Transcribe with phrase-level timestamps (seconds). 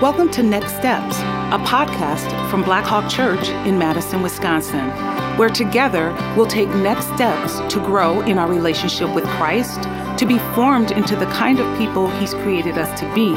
[0.00, 4.90] Welcome to Next Steps, a podcast from Blackhawk Church in Madison, Wisconsin,
[5.36, 9.82] where together we'll take next steps to grow in our relationship with Christ,
[10.20, 13.34] to be formed into the kind of people He's created us to be,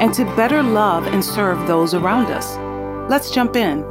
[0.00, 2.58] and to better love and serve those around us.
[3.10, 3.84] Let's jump in.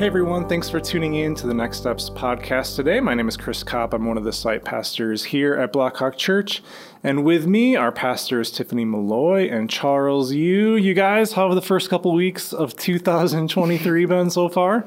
[0.00, 3.00] Hey everyone, thanks for tuning in to the Next Steps podcast today.
[3.00, 3.92] My name is Chris Kopp.
[3.92, 6.62] I'm one of the site pastors here at Blackhawk Church.
[7.04, 10.76] And with me, our pastors Tiffany Malloy and Charles Yu.
[10.76, 14.86] You guys, how have the first couple weeks of 2023 been so far?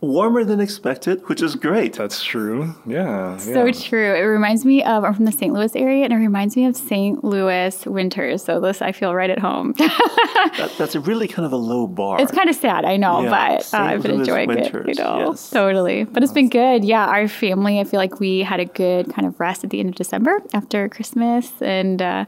[0.00, 1.94] Warmer than expected, which is great.
[1.94, 2.74] That's true.
[2.86, 3.36] Yeah.
[3.38, 3.72] So yeah.
[3.72, 4.14] true.
[4.14, 5.52] It reminds me of, I'm from the St.
[5.52, 7.22] Louis area, and it reminds me of St.
[7.24, 8.44] Louis winters.
[8.44, 9.72] So this, I feel right at home.
[9.78, 12.20] that, that's a really kind of a low bar.
[12.20, 14.98] It's kind of sad, I know, yeah, but uh, I've been Louis enjoying winters, it.
[14.98, 15.50] You know, yes.
[15.50, 16.04] totally.
[16.04, 16.84] But it's been good.
[16.84, 19.80] Yeah, our family, I feel like we had a good kind of rest at the
[19.80, 22.24] end of December after Christmas, and uh,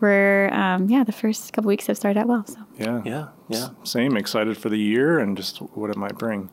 [0.00, 2.44] we're, um, yeah, the first couple weeks have started out well.
[2.46, 3.68] So yeah, yeah, yeah.
[3.84, 4.16] Same.
[4.16, 6.50] Excited for the year and just what it might bring.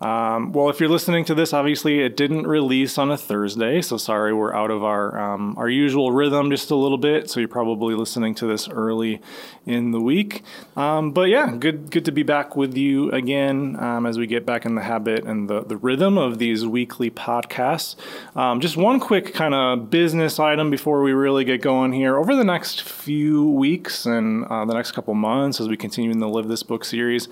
[0.00, 3.96] Um, well, if you're listening to this, obviously it didn't release on a Thursday, so
[3.96, 7.28] sorry we're out of our um, our usual rhythm just a little bit.
[7.28, 9.20] So you're probably listening to this early
[9.66, 10.44] in the week.
[10.76, 14.46] Um, but yeah, good good to be back with you again um, as we get
[14.46, 17.96] back in the habit and the the rhythm of these weekly podcasts.
[18.36, 22.16] Um, just one quick kind of business item before we really get going here.
[22.16, 26.20] Over the next few weeks and uh, the next couple months, as we continue in
[26.20, 27.28] the Live This Book series.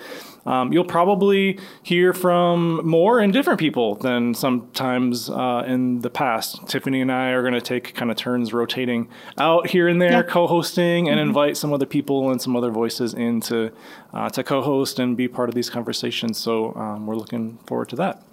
[0.46, 6.66] Um, you'll probably hear from more and different people than sometimes uh, in the past.
[6.68, 9.08] Tiffany and I are going to take kind of turns rotating
[9.38, 10.28] out here and there, yep.
[10.28, 11.28] co-hosting, and mm-hmm.
[11.28, 13.72] invite some other people and some other voices in to,
[14.12, 16.38] uh, to co-host and be part of these conversations.
[16.38, 18.25] So um, we're looking forward to that.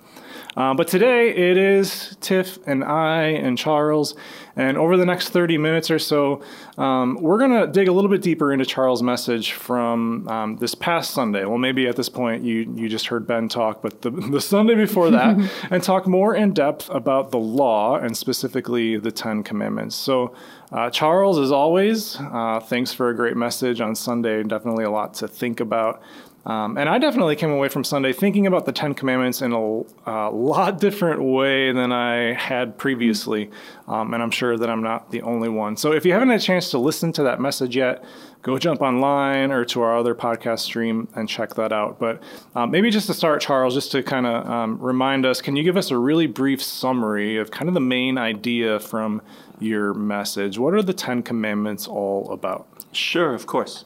[0.56, 4.16] Um, but today it is Tiff and I and Charles.
[4.56, 6.44] And over the next 30 minutes or so,
[6.78, 10.76] um, we're going to dig a little bit deeper into Charles' message from um, this
[10.76, 11.44] past Sunday.
[11.46, 14.76] Well, maybe at this point you, you just heard Ben talk, but the, the Sunday
[14.76, 15.38] before that,
[15.72, 19.96] and talk more in depth about the law and specifically the Ten Commandments.
[19.96, 20.36] So,
[20.72, 24.42] uh, Charles, as always, uh, thanks for a great message on Sunday.
[24.44, 26.02] Definitely a lot to think about.
[26.46, 29.84] Um, and I definitely came away from Sunday thinking about the Ten Commandments in a,
[30.06, 33.50] a lot different way than I had previously.
[33.88, 35.78] Um, and I'm sure that I'm not the only one.
[35.78, 38.04] So if you haven't had a chance to listen to that message yet,
[38.42, 41.98] go jump online or to our other podcast stream and check that out.
[41.98, 42.22] But
[42.56, 45.64] um, maybe just to start, Charles, just to kind of um, remind us, can you
[45.64, 49.22] give us a really brief summary of kind of the main idea from
[49.60, 50.58] your message?
[50.60, 52.68] What are the Ten Commandments all about?
[52.92, 53.86] Sure, of course.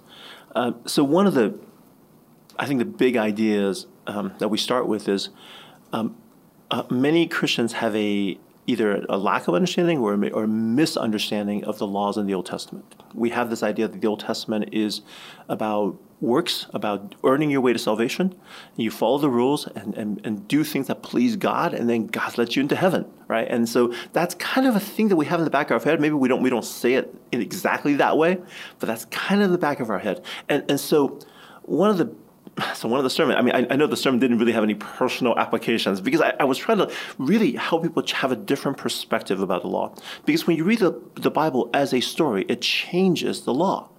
[0.56, 1.54] Uh, so one of the
[2.60, 5.30] I think the big ideas um, that we start with is
[5.94, 6.18] um,
[6.72, 8.38] uh, many Christians have a
[8.70, 12.46] either a lack of understanding or a, or misunderstanding of the laws in the Old
[12.46, 12.96] Testament.
[13.14, 15.02] We have this idea that the Old Testament is
[15.48, 18.36] about works, about earning your way to salvation.
[18.76, 22.38] You follow the rules and, and, and do things that please God, and then God
[22.38, 23.48] lets you into heaven, right?
[23.50, 25.90] And so that's kind of a thing that we have in the back of our
[25.92, 26.02] head.
[26.02, 28.40] Maybe we don't we don't say it in exactly that way,
[28.80, 30.26] but that's kind of the back of our head.
[30.50, 31.20] And and so
[31.64, 32.14] one of the
[32.74, 34.64] so one of the sermon, I mean, I, I, know the sermon didn't really have
[34.64, 38.78] any personal applications because I, I, was trying to really help people have a different
[38.78, 39.94] perspective about the law.
[40.26, 43.90] Because when you read the, the Bible as a story, it changes the law,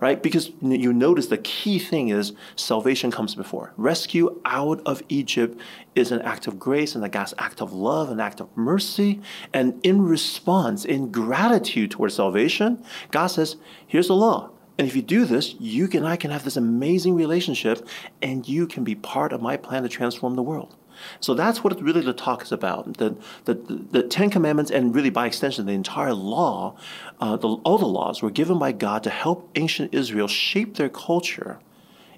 [0.00, 0.22] right?
[0.22, 3.74] Because you notice the key thing is salvation comes before.
[3.76, 5.60] Rescue out of Egypt
[5.94, 9.20] is an act of grace and a God's act of love, an act of mercy.
[9.52, 15.02] And in response, in gratitude towards salvation, God says, here's the law and if you
[15.02, 17.86] do this, you and I can have this amazing relationship
[18.22, 20.76] and you can be part of my plan to transform the world.
[21.20, 22.98] So that's what really the talk is about.
[22.98, 26.76] The, the, the Ten Commandments, and really by extension, the entire law,
[27.20, 30.88] uh, the, all the laws were given by God to help ancient Israel shape their
[30.88, 31.60] culture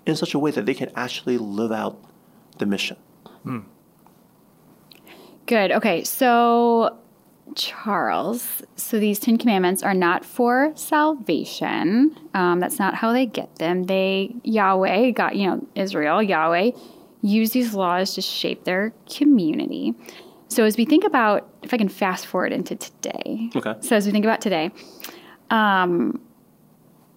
[0.07, 2.03] in such a way that they can actually live out
[2.59, 2.97] the mission.
[3.43, 3.61] Hmm.
[5.47, 5.73] Good.
[5.73, 6.05] Okay.
[6.05, 7.00] So
[7.57, 12.17] Charles, so these Ten Commandments are not for salvation.
[12.35, 13.85] Um, that's not how they get them.
[13.85, 16.71] They, Yahweh, got, you know, Israel, Yahweh,
[17.23, 19.95] use these laws to shape their community.
[20.49, 23.51] So as we think about, if I can fast forward into today.
[23.55, 23.75] Okay.
[23.81, 24.71] So as we think about today,
[25.51, 26.21] um,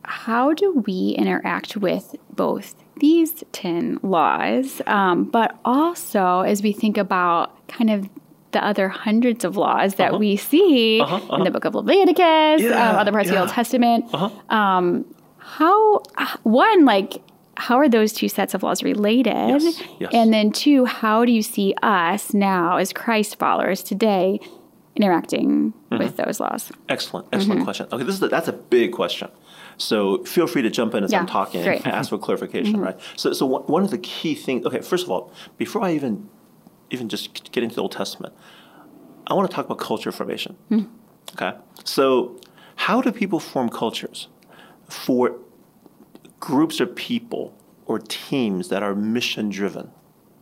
[0.04, 6.98] how do we interact with both these 10 laws, um, but also as we think
[6.98, 8.08] about kind of
[8.54, 10.20] the other hundreds of laws that uh-huh.
[10.20, 11.36] we see uh-huh, uh-huh.
[11.38, 13.34] in the book of Leviticus, yeah, um, other parts yeah.
[13.34, 14.06] of the Old Testament.
[14.14, 14.56] Uh-huh.
[14.56, 15.06] Um,
[15.38, 16.00] how,
[16.44, 17.22] one, like,
[17.58, 19.34] how are those two sets of laws related?
[19.34, 20.12] Yes, yes.
[20.14, 24.40] And then, two, how do you see us now as Christ followers today
[24.96, 25.98] interacting mm-hmm.
[25.98, 26.72] with those laws?
[26.90, 27.64] Excellent, excellent mm-hmm.
[27.66, 27.88] question.
[27.92, 29.30] Okay, this is a, that's a big question.
[29.78, 31.84] So feel free to jump in as Yeah, I'm talking great.
[31.84, 33.00] and ask for clarification, right?
[33.16, 34.66] So, so one of the key things.
[34.66, 36.30] Okay, first of all, before I even
[36.94, 38.34] even just get into the Old Testament,
[39.28, 40.56] I want to talk about culture formation.
[40.70, 40.84] Hmm.
[41.34, 42.40] Okay, so
[42.76, 44.28] how do people form cultures
[44.88, 45.40] for
[46.40, 49.90] groups of people or teams that are mission driven?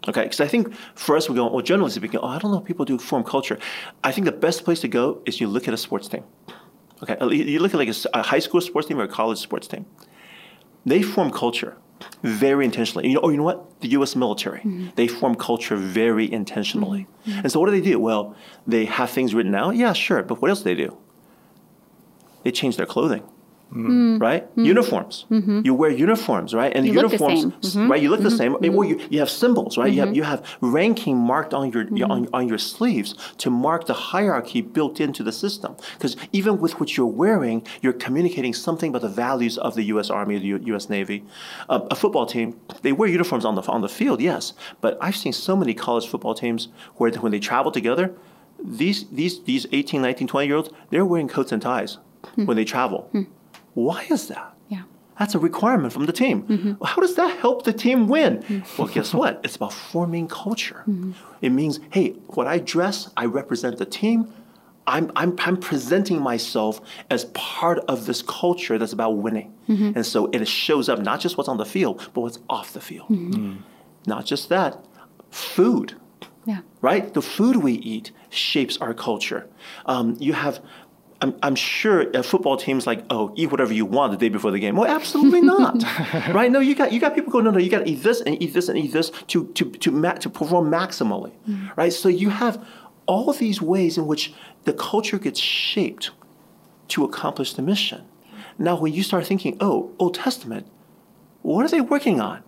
[0.07, 2.57] Okay, because I think for us, we go, well, generally speaking, oh, I don't know
[2.57, 3.59] if people do form culture.
[4.03, 6.23] I think the best place to go is you look at a sports team.
[7.03, 9.85] Okay, you look at like a high school sports team or a college sports team.
[10.85, 11.77] They form culture
[12.23, 13.07] very intentionally.
[13.07, 13.79] You know, oh, you know what?
[13.81, 14.15] The U.S.
[14.15, 14.89] military, mm-hmm.
[14.95, 17.01] they form culture very intentionally.
[17.01, 17.31] Mm-hmm.
[17.31, 17.39] Mm-hmm.
[17.39, 17.99] And so, what do they do?
[17.99, 18.35] Well,
[18.67, 19.75] they have things written out.
[19.75, 20.23] Yeah, sure.
[20.23, 20.97] But what else do they do?
[22.43, 23.23] They change their clothing.
[23.71, 24.17] Mm-hmm.
[24.17, 24.65] Right, mm-hmm.
[24.65, 25.25] uniforms.
[25.31, 25.61] Mm-hmm.
[25.63, 26.75] You wear uniforms, right?
[26.75, 27.89] And You the look the uniforms, same.
[27.89, 28.01] right?
[28.01, 28.55] You look the same.
[28.55, 29.91] Or you, you have symbols, right?
[29.91, 33.85] You have you have ranking marked on your, your on, on your sleeves to mark
[33.85, 35.77] the hierarchy built into the system.
[35.93, 40.09] Because even with what you're wearing, you're communicating something about the values of the U.S.
[40.09, 40.89] Army, the U- U.S.
[40.89, 41.23] Navy.
[41.69, 44.51] Uh, a football team, they wear uniforms on the on the field, yes,
[44.81, 48.13] but I've seen so many college football teams where when they travel together,
[48.63, 51.97] these these these 18, 19, 20 year olds, they're wearing coats and ties
[52.35, 52.45] hmm.
[52.45, 53.09] when they travel.
[53.11, 53.23] Hmm.
[53.73, 54.53] Why is that?
[54.69, 54.83] Yeah.
[55.19, 56.77] That's a requirement from the team.
[56.79, 58.39] Well, how does that help the team win?
[58.43, 58.81] Mm-hmm.
[58.81, 59.41] Well, guess what?
[59.43, 60.83] It's about forming culture.
[60.87, 61.11] Mm-hmm.
[61.41, 64.33] It means, hey, when I dress, I represent the team.
[64.87, 66.81] I'm, I'm, I'm presenting myself
[67.11, 69.53] as part of this culture that's about winning.
[69.67, 72.81] And so it shows up not just what's on the field, but what's off the
[72.81, 73.07] field.
[73.09, 73.59] Mm.
[74.05, 74.83] Not just that,
[75.29, 75.95] food
[76.45, 76.59] Yeah.
[76.81, 77.13] right?
[77.13, 79.47] The food we eat shapes our culture.
[79.85, 80.59] Um, you have,
[81.21, 84.49] I'm, I'm sure uh, football teams like, oh, eat whatever you want the day before
[84.49, 84.75] the game.
[84.75, 85.83] Well, absolutely not,
[86.33, 86.51] right?
[86.51, 88.41] No, you got you got people going, no, no, you got to eat this and
[88.41, 91.31] eat this and eat this to to to ma- to perform maximally,
[91.75, 91.93] right?
[91.93, 92.65] So you have
[93.05, 94.33] all these ways in which
[94.63, 96.11] the culture gets shaped
[96.89, 98.03] to accomplish the mission.
[98.57, 100.67] Now, when you start thinking, oh, Old Testament,
[101.41, 102.43] what are they working on?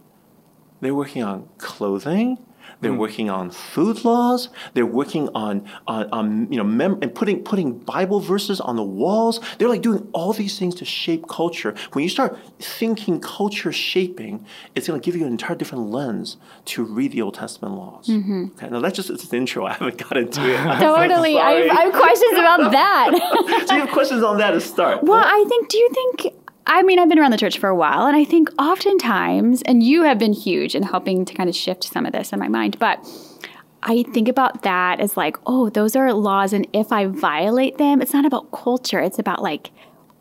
[0.81, 2.37] They're working on clothing.
[2.83, 2.97] They're hmm.
[2.97, 4.49] working on food laws.
[4.73, 8.83] They're working on, on, on you know, mem- and putting putting Bible verses on the
[8.83, 9.39] walls.
[9.57, 11.73] They're like doing all these things to shape culture.
[11.93, 14.45] When you start thinking culture shaping,
[14.75, 18.07] it's going to give you an entire different lens to read the Old Testament laws.
[18.07, 18.45] Mm-hmm.
[18.57, 19.65] Okay, now that's just it's an intro.
[19.65, 20.57] I haven't got into it.
[20.79, 21.37] Totally.
[21.39, 21.71] I have.
[21.71, 23.65] I have questions about that.
[23.67, 25.03] so you have questions on that to start?
[25.03, 26.35] Well, I think, do you think,
[26.65, 29.83] I mean, I've been around the church for a while, and I think oftentimes, and
[29.83, 32.47] you have been huge in helping to kind of shift some of this in my
[32.47, 33.05] mind, but
[33.83, 38.01] I think about that as like, oh, those are laws, and if I violate them,
[38.01, 39.71] it's not about culture, it's about like,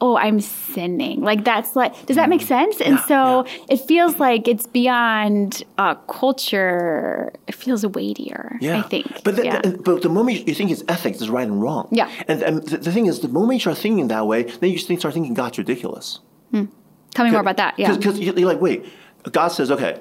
[0.00, 1.20] oh, I'm sinning.
[1.20, 2.80] Like, that's like, does that make sense?
[2.80, 8.78] And so it feels like it's beyond uh, culture, it feels weightier, yeah.
[8.80, 9.22] I think.
[9.22, 9.60] But the, yeah.
[9.60, 11.86] the- but the moment you- you think it's ethics is right and wrong.
[11.92, 12.10] Yeah.
[12.26, 14.78] And, and the, the thing is, the moment you start thinking that way, then you
[14.78, 16.18] start thinking God's ridiculous.
[16.52, 17.78] Tell me more about that.
[17.78, 17.94] Yeah.
[17.96, 18.86] Because you're like, wait,
[19.30, 20.00] God says, okay,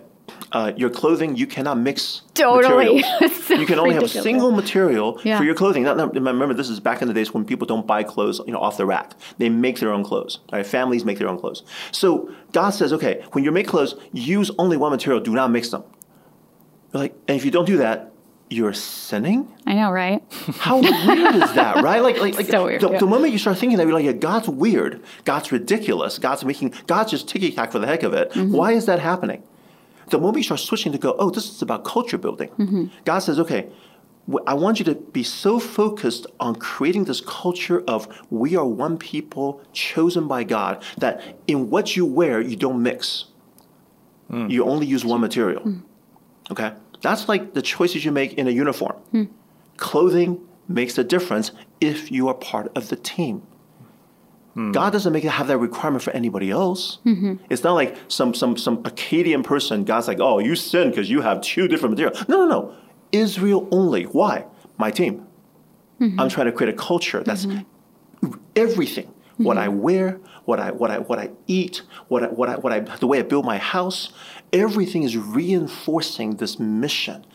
[0.53, 2.21] uh, your clothing you cannot mix.
[2.33, 3.01] Totally.
[3.43, 5.37] so you can only have a single material Yeah.
[5.37, 5.83] for your clothing.
[5.83, 8.53] Now, now, remember, this is back in the days when people don't buy clothes, you
[8.53, 9.13] know, off the rack.
[9.37, 10.39] They make their own clothes.
[10.51, 10.65] Right?
[10.65, 11.63] Families make their own clothes.
[11.91, 15.21] So God says, okay, when you make clothes, use only one material.
[15.21, 15.83] Do not mix them.
[16.93, 18.10] You're like, and if you don't do that,
[18.51, 19.47] you're sinning.
[19.65, 20.21] I know, right?
[20.59, 22.01] How weird is that, right?
[22.01, 22.99] Like, like, like So weird, the, yeah.
[22.99, 25.01] the moment you start thinking that, you're like, yeah, God's weird.
[25.23, 26.19] God's ridiculous.
[26.19, 28.29] God's making, God's just ticky tack for the heck of it.
[28.31, 28.51] Mm-hmm.
[28.51, 29.41] Why is that happening?
[30.09, 32.49] The moment you start switching to go, oh, this is about culture building.
[32.49, 32.85] Mm-hmm.
[33.05, 33.69] God says, okay,
[34.45, 38.97] I want you to be so focused on creating this culture of we are one
[38.97, 43.25] people chosen by God that in what you wear, you don't mix.
[44.49, 45.61] You only use one material.
[45.61, 45.83] Mm.
[46.51, 46.73] Okay?
[47.01, 48.95] That's like the choices you make in a uniform.
[49.11, 49.23] Hmm.
[49.77, 53.43] Clothing makes a difference if you are part of the team.
[54.53, 54.71] Hmm.
[54.71, 56.99] God doesn't make it have that requirement for anybody else.
[57.05, 57.35] Mm-hmm.
[57.49, 59.85] It's not like some some some Akkadian person.
[59.85, 62.27] God's like, oh, you sin because you have two different materials.
[62.27, 62.75] No, no, no.
[63.11, 64.03] Israel only.
[64.03, 64.45] Why?
[64.77, 65.25] My team.
[65.99, 66.19] Mm-hmm.
[66.19, 68.33] I'm trying to create a culture that's mm-hmm.
[68.55, 69.13] everything.
[69.37, 72.71] What I wear, what I what I what I eat, what I, what I what
[72.71, 74.11] I the way I build my house,
[74.53, 77.25] everything is reinforcing this mission.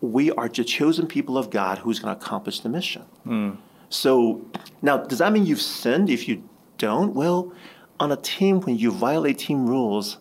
[0.00, 3.02] We are the chosen people of God who's going to accomplish the mission.
[3.24, 3.50] Hmm.
[3.88, 4.46] So
[4.82, 7.14] now, does that mean you've sinned if you don't?
[7.14, 7.52] Well,
[7.98, 10.18] on a team, when you violate team rules,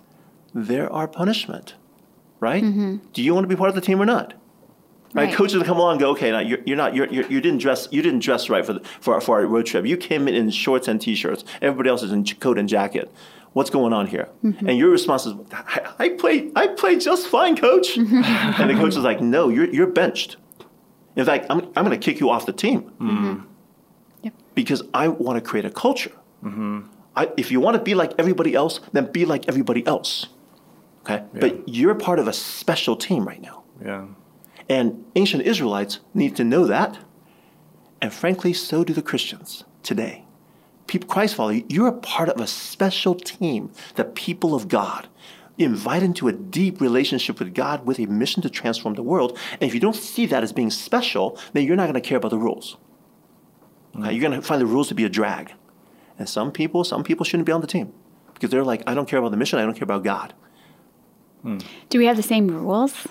[0.54, 1.76] there are punishment,
[2.40, 2.64] right?
[2.64, 2.98] Mm-hmm.
[3.14, 4.34] Do you want to be part of the team or not?
[5.14, 5.36] Right, Right.
[5.36, 7.60] coaches will come along and go, okay, now you're, you're not, you're, you're, you didn't
[7.60, 9.86] dress, you didn't dress right for, the, for, our, for our road trip.
[9.88, 11.44] You came in in shorts and t-shirts.
[11.64, 13.12] Everybody else is in coat and jacket.
[13.60, 14.30] What's going on here?
[14.42, 17.98] And your response is, I, I played, I played just fine, coach.
[17.98, 20.38] and the coach is like, no, you're, you're benched.
[21.18, 24.30] In fact, I'm, I'm going to kick you off the team mm-hmm.
[24.56, 26.14] because I want to create a culture.
[26.42, 26.88] Mm-hmm.
[27.18, 30.28] I, if you want to be like everybody else, then be like everybody else.
[31.02, 31.26] Okay?
[31.34, 33.66] But you're part of a special team right now.
[33.84, 34.06] Yeah.
[34.70, 36.98] And ancient Israelites need to know that.
[38.02, 40.24] And frankly, so do the Christians today.
[40.90, 45.08] People, Christ follower, you're a part of a special team, the people of God,
[45.60, 49.38] invited into a deep relationship with God with a mission to transform the world.
[49.54, 52.18] And if you don't see that as being special, then you're not going to care
[52.18, 52.78] about the rules.
[53.94, 54.02] Mm.
[54.02, 54.14] Okay?
[54.14, 55.54] You're going to find the rules to be a drag.
[56.18, 57.94] And some people, some people shouldn't be on the team
[58.34, 60.34] because they're like, I don't care about the mission, I don't care about God.
[61.46, 61.64] Mm.
[61.90, 63.08] Do we have the same rules?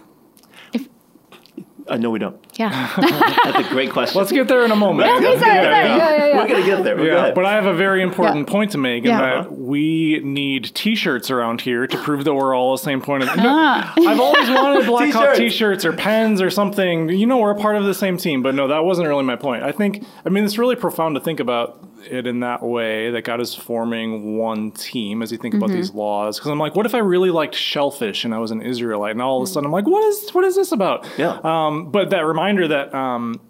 [1.88, 2.36] Uh, no, we don't.
[2.58, 2.68] Yeah.
[3.44, 4.18] That's a great question.
[4.18, 5.08] Let's get there in a moment.
[5.10, 5.54] okay, sorry, sorry.
[5.62, 6.36] Yeah, yeah, yeah.
[6.36, 7.02] We're going to get there.
[7.02, 8.52] Yeah, but I have a very important Yeah.
[8.52, 9.20] point to make, in Yeah.
[9.42, 13.22] that we need T-shirts around here to prove that we're all the same point.
[13.22, 13.94] Of, Ah.
[13.96, 15.38] I've always wanted Blackhawk T-shirts.
[15.38, 17.08] T-shirts or pens or something.
[17.08, 18.42] You know, we're a part of the same team.
[18.42, 19.62] But no, that wasn't really my point.
[19.62, 23.22] I think, I mean, it's really profound to think about it in that way that
[23.22, 26.38] God is forming one team as you think about these laws.
[26.38, 29.22] Because I'm like, what if I really liked shellfish and I was an Israelite, and
[29.22, 31.06] all of a sudden I'm like, what is what is this about?
[31.18, 31.38] Yeah.
[31.44, 33.40] Um, but that reminder that um,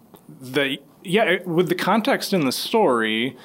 [0.41, 3.37] the yeah, it- with the context in the story,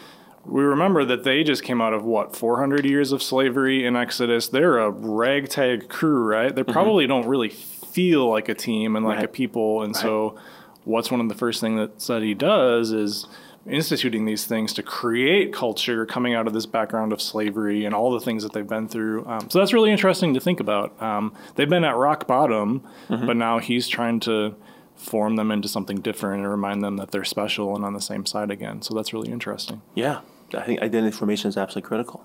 [0.44, 4.48] we remember that they just came out of what 400 years of slavery in Exodus.
[4.48, 6.54] They're a ragtag crew, right?
[6.54, 10.36] They probably don't really feel like a team and like a people, and so
[10.84, 13.26] what's one of the first things that that he does is
[13.66, 18.12] instituting these things to create culture coming out of this background of slavery and all
[18.12, 19.24] the things that they've been through.
[19.26, 21.00] Um, so that's really interesting to think about.
[21.02, 24.54] Um, they've been at rock bottom, but now he's trying to
[24.96, 28.26] form them into something different and remind them that they're special and on the same
[28.26, 28.82] side again.
[28.82, 29.82] So that's really interesting.
[29.94, 30.20] Yeah,
[30.52, 32.24] I think identity formation is absolutely critical.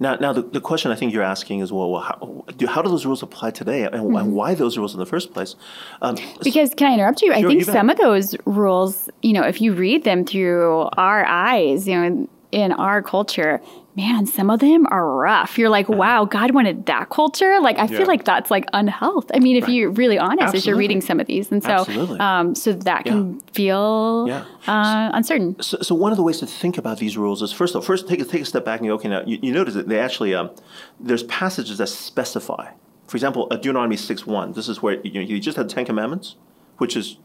[0.00, 2.82] Now, now the, the question I think you're asking is, well, well how, do, how
[2.82, 5.54] do those rules apply today, and, and why those rules in the first place?
[6.02, 7.32] Um, Because can I interrupt you?
[7.32, 11.24] I think you some of those rules, you know, if you read them through our
[11.24, 13.60] eyes, you know, in our culture,
[13.96, 15.56] man, some of them are rough.
[15.56, 17.60] You're like, wow, God wanted that culture.
[17.60, 17.98] Like, I Yeah.
[17.98, 19.30] feel like that's like unhealth.
[19.32, 21.84] I mean, if you're really honest, as you're reading some of these, and so,
[22.18, 24.44] um, so that can feel Yeah.
[24.66, 25.56] uh, uncertain.
[25.60, 27.82] so, so one of the ways to think about these rules is first of all,
[27.86, 29.88] first take a, take a step back and go, okay, now you, you notice that
[29.88, 30.50] they actually um,
[30.98, 32.72] there's passages that specify.
[33.06, 34.52] For example, uh, Deuteronomy six one.
[34.52, 36.36] This is where you, know, you just had Ten Commandments,
[36.78, 37.18] which is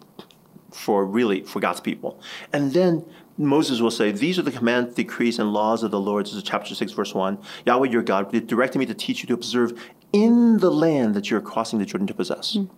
[0.71, 2.19] for really for God's people,
[2.53, 3.03] and then
[3.39, 6.25] Moses will say, These are the commands, decrees, and laws of the Lord.
[6.25, 7.39] This is chapter 6, verse 1.
[7.65, 9.81] Yahweh your God directed me to teach you to observe
[10.11, 12.57] in the land that you're crossing the Jordan to possess.
[12.57, 12.69] Mm.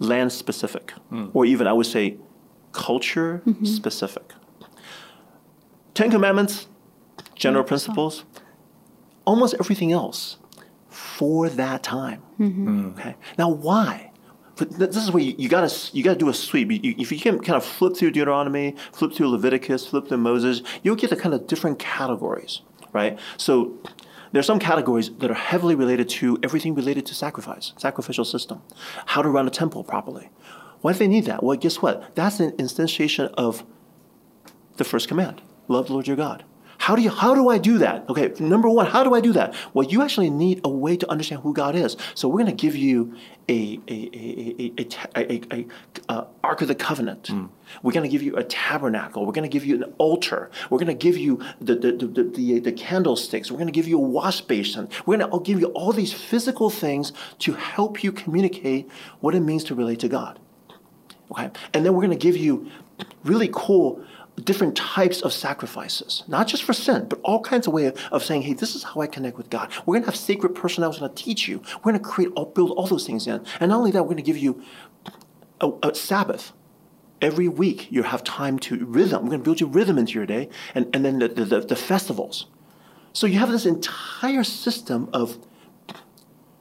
[0.00, 0.92] Land specific.
[1.12, 1.30] Mm.
[1.32, 2.16] Or even, I would say,
[2.72, 3.64] culture mm-hmm.
[3.64, 4.32] specific.
[5.94, 6.66] Ten Commandments,
[7.36, 8.24] general principles,
[9.24, 10.38] almost everything else
[10.88, 12.20] for that time.
[12.40, 12.68] Mm-hmm.
[12.68, 12.98] Mm.
[12.98, 13.14] Okay.
[13.38, 14.10] Now, why?
[14.56, 16.70] But this is where you, gotta you gotta do a sweep.
[16.70, 20.62] You- if you can kind of flip through Deuteronomy, flip through Leviticus, flip through Moses,
[20.82, 22.60] you'll get the kind of different categories,
[22.92, 23.18] right?
[23.36, 23.78] So
[24.32, 28.62] there are some categories that are heavily related to everything related to sacrifice, sacrificial system,
[29.06, 30.30] how to run a temple properly.
[30.82, 31.42] Why do they need that?
[31.42, 32.14] Well, guess what?
[32.14, 33.64] That's an instantiation of
[34.76, 36.44] the first command love the lord your god
[36.84, 38.06] how do you how do i do that?
[38.10, 39.54] Okay number one how do i do that?
[39.72, 41.96] Well you actually need a way to understand who god is.
[42.14, 43.14] So we're going to give you
[43.48, 44.86] a a a a,
[45.16, 45.66] a, a, a,
[46.10, 47.30] uh, ark of the covenant.
[47.82, 49.24] We're going to give you a tabernacle.
[49.24, 50.50] We're going to give you an altar.
[50.68, 53.50] We're going to give you the the, the, the, the, the candlesticks.
[53.50, 54.90] We're going to give you a wash basin.
[55.06, 57.14] We're going to give you all these physical things
[57.44, 60.38] to help you communicate what it means to relate to god.
[61.30, 61.50] Okay.
[61.72, 62.70] And then we're going to give you
[63.24, 64.04] really cool
[64.42, 68.42] different types of sacrifices, not just for sin, but all kinds of way of, saying,
[68.42, 69.70] hey, this is how I connect with God.
[69.86, 71.62] We're going to have sacred personnel who's going to teach you.
[71.82, 73.44] We're going to create, all, build all those things in.
[73.60, 74.62] And not only that, we're going to give you
[75.60, 76.52] a, a Sabbath.
[77.20, 79.22] Every week you have time to rhythm.
[79.22, 80.48] We're going to build your rhythm into your day.
[80.74, 82.46] And, and then the, the, the, the festivals.
[83.12, 85.38] So you have this entire system of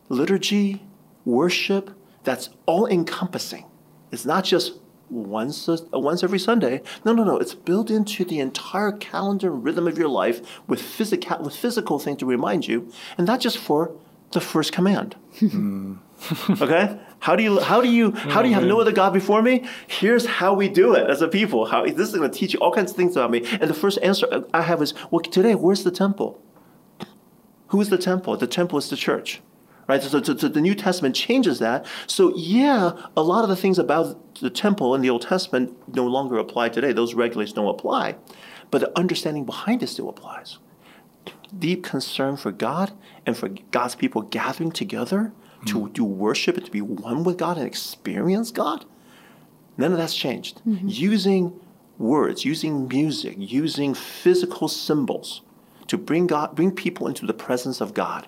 [0.10, 0.84] liturgy,
[1.25, 1.89] worship,
[2.24, 3.65] that's all encompassing.
[4.12, 4.74] It's not just
[5.10, 6.81] once a, once every Sunday.
[7.05, 7.38] No, no, no.
[7.38, 12.00] It's built into the entire calendar and rhythm of your life with physical with physical
[12.00, 13.91] thing to remind you, and not just for
[14.31, 15.15] the first command.
[15.39, 15.95] Hmm.
[16.50, 17.00] okay?
[17.19, 19.65] How do you how do you how do you have no other God before me?
[19.88, 21.65] Here's how we do it as a people.
[21.65, 23.45] How this is going to teach you all kinds of things about me.
[23.45, 26.41] And the first answer I have is, well, today, where's the temple?
[27.67, 28.38] Who is the temple?
[28.38, 29.41] The temple is the church.
[29.88, 30.02] Right?
[30.02, 31.86] So, so, so the New Testament changes that.
[32.08, 36.06] So, yeah, a lot of the things about the temple in the Old Testament no
[36.06, 36.94] longer apply today.
[36.94, 38.16] Those regulations don't apply.
[38.72, 40.58] But the understanding behind it still applies.
[41.58, 42.94] Deep concern for God
[43.25, 45.66] and for God's people gathering together hmm.
[45.66, 48.86] to do worship and to be one with God and experience God.
[49.78, 50.60] None of that's changed.
[50.60, 50.78] Hmm.
[50.88, 51.60] Using
[51.98, 55.42] words, using music, using physical symbols
[55.88, 58.28] to bring God, bring people into the presence of God.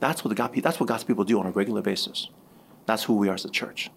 [0.00, 2.28] That's what the God, that's what God's people do on a regular basis.
[2.86, 3.90] That's who we are as a church.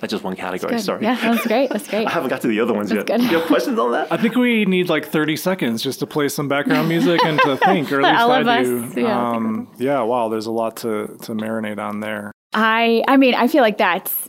[0.00, 0.80] That's just one category.
[0.80, 1.02] Sorry.
[1.04, 1.70] Yeah, that's great.
[1.70, 2.06] That's great.
[2.08, 3.18] I haven't got to the other ones That's yet.
[3.20, 3.20] good.
[3.26, 4.10] Do you have questions on that?
[4.10, 7.56] I think we need like 30 seconds just to play some background music and to
[7.64, 9.00] think, or at least All I of us, do.
[9.00, 12.32] yeah, um, yeah, wow, there's a lot to, to marinate on there.
[12.52, 14.28] I I mean, I feel like that's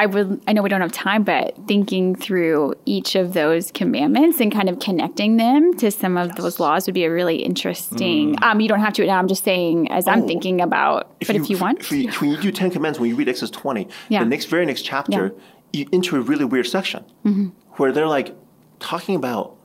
[0.00, 4.38] I would I know we don't have time, but thinking through each of those commandments
[4.40, 8.36] and kind of connecting them to some of those laws would be a really interesting.
[8.42, 9.18] Um, you don't have to now.
[9.18, 10.26] I'm just saying as I'm Oh.
[10.26, 11.18] thinking about.
[11.26, 13.50] but if you want, if you- when you do Ten Commandments, when you read Exodus
[13.50, 14.20] 20, Yeah.
[14.22, 15.34] the next very next chapter,
[15.72, 17.46] you enter a really weird section Mm-hmm.
[17.76, 18.36] where they're like
[18.78, 19.56] talking about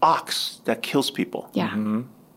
[0.00, 1.48] ox that kills people.
[1.54, 1.74] yeah,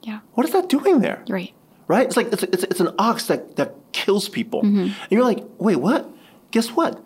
[0.02, 1.24] yeah, What is that doing there?
[1.30, 1.54] right.
[1.88, 2.08] Right?
[2.08, 4.64] It's like it's, it's, it's an ox that, that kills people.
[4.64, 4.80] Mm-hmm.
[4.80, 6.10] And you're like, wait, what?
[6.50, 7.00] Guess what?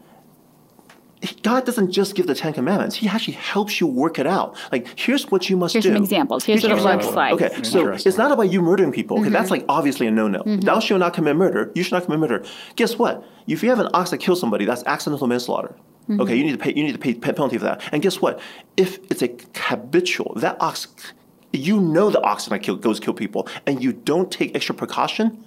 [1.43, 2.95] God doesn't just give the Ten Commandments.
[2.95, 4.55] He actually helps you work it out.
[4.71, 5.89] Like, here's what you must Here's do.
[5.89, 6.45] Here's some examples.
[6.45, 7.33] Here's what an it looks like.
[7.33, 9.17] Okay, so it's not about you murdering people.
[9.17, 9.33] Okay, Mm-hmm.
[9.33, 10.43] that's like obviously a no-no.
[10.45, 11.71] Thou shalt not commit murder.
[11.75, 12.45] You should not commit murder.
[12.77, 13.25] Guess what?
[13.47, 15.75] If you have an ox that kills somebody, that's accidental manslaughter.
[16.09, 16.21] Mm-hmm.
[16.21, 16.73] Okay, you need to pay.
[16.73, 17.81] You need to pay penalty for that.
[17.91, 18.39] And guess what?
[18.77, 20.87] If it's a habitual, that ox,
[21.51, 25.43] you know the ox that kill, goes kill people, and you don't take extra precaution,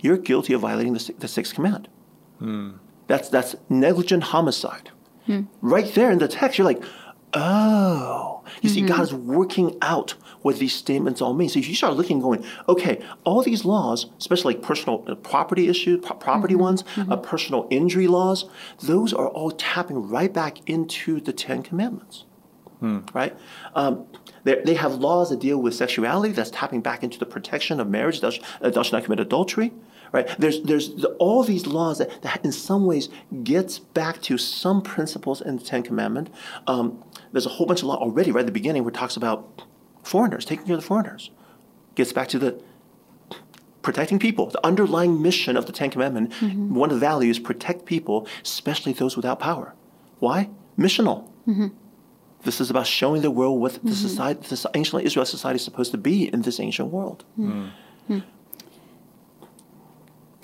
[0.00, 1.88] you're guilty of violating the, the sixth command.
[3.06, 4.90] That's that's negligent homicide.
[5.60, 6.82] Right there in the text, you're like,
[7.34, 8.42] oh.
[8.62, 10.12] You see, God is working out
[10.42, 11.48] what these statements all mean.
[11.48, 15.68] So if you start looking, going, okay, all these laws, especially like personal uh, property
[15.68, 18.46] issues, pro- property ones, uh, personal injury laws,
[18.80, 22.24] those are all tapping right back into the Ten Commandments
[23.12, 23.36] right?
[23.74, 24.06] Um,
[24.44, 27.88] they they have laws that deal with sexuality that's tapping back into the protection of
[27.90, 28.22] marriage.
[28.22, 29.70] Thou, sh- uh, thou shalt not commit adultery,
[30.12, 30.28] right?
[30.38, 33.08] There's there's the, all these laws that, that in some ways
[33.42, 36.30] gets back to some principles in the Ten Commandment.
[36.66, 37.02] Um,
[37.32, 39.62] there's a whole bunch of law already right at the beginning where it talks about
[40.02, 41.30] foreigners, taking care of the foreigners.
[41.94, 42.62] Gets back to the
[43.82, 46.32] protecting people, the underlying mission of the Ten Commandment.
[46.32, 46.74] Mm-hmm.
[46.74, 49.74] One of the values, protect people, especially those without power.
[50.18, 50.50] Why?
[50.78, 51.28] Missional.
[51.48, 51.68] Mm-hmm.
[52.42, 53.92] This is about showing the world what the mm-hmm.
[53.92, 57.24] society, this ancient Israel society is supposed to be in this ancient world.
[57.36, 57.68] Hmm.
[58.06, 58.20] Hmm.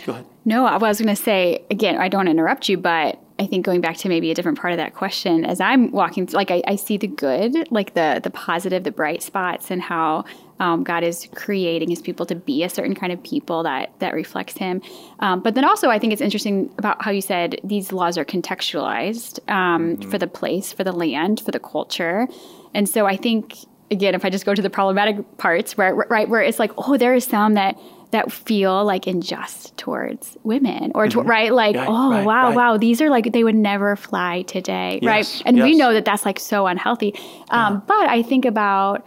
[0.06, 0.26] Go ahead.
[0.44, 1.96] No, I was going to say again.
[1.96, 4.56] I don't want to interrupt you, but I think going back to maybe a different
[4.56, 8.20] part of that question, as I'm walking, like I, I see the good, like the
[8.22, 10.24] the positive, the bright spots, and how
[10.60, 14.14] um, God is creating His people to be a certain kind of people that that
[14.14, 14.80] reflects Him.
[15.18, 18.24] Um, but then also, I think it's interesting about how you said these laws are
[18.24, 22.28] contextualized um, for the place, for the land, for the culture,
[22.74, 23.56] and so I think
[23.90, 26.96] again, if I just go to the problematic parts, where right where it's like, oh,
[26.96, 27.76] there is some that
[28.12, 31.52] that feel like unjust towards women or to, right?
[31.52, 32.56] Like Right, oh right, wow right.
[32.56, 36.04] wow these are like they would never fly today Yes, right and we know that
[36.04, 37.14] that's like so unhealthy.
[37.50, 39.06] Um, but i think about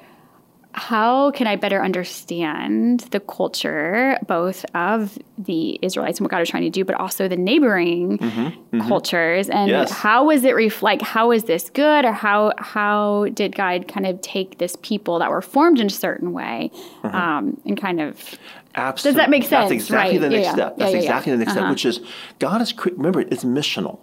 [0.74, 6.50] how can I better understand the culture, both of the Israelites and what God was
[6.50, 8.18] trying to do, but also the neighboring
[8.88, 10.04] cultures, and Yes.
[10.04, 14.22] was it ref- like how is this good, or how how did God kind of
[14.22, 16.72] take this people that were formed in a certain way,
[17.04, 18.38] um, and kind of
[18.76, 19.18] Absolutely.
[19.18, 19.52] Does that make sense?
[19.52, 20.22] That's exactly Right.
[20.22, 20.54] the next yeah.
[20.54, 20.78] step.
[20.78, 21.04] That's yeah, yeah.
[21.04, 21.60] exactly the next Uh-huh.
[21.62, 22.00] step, which is
[22.38, 23.98] God is, cre- remember, it's missional,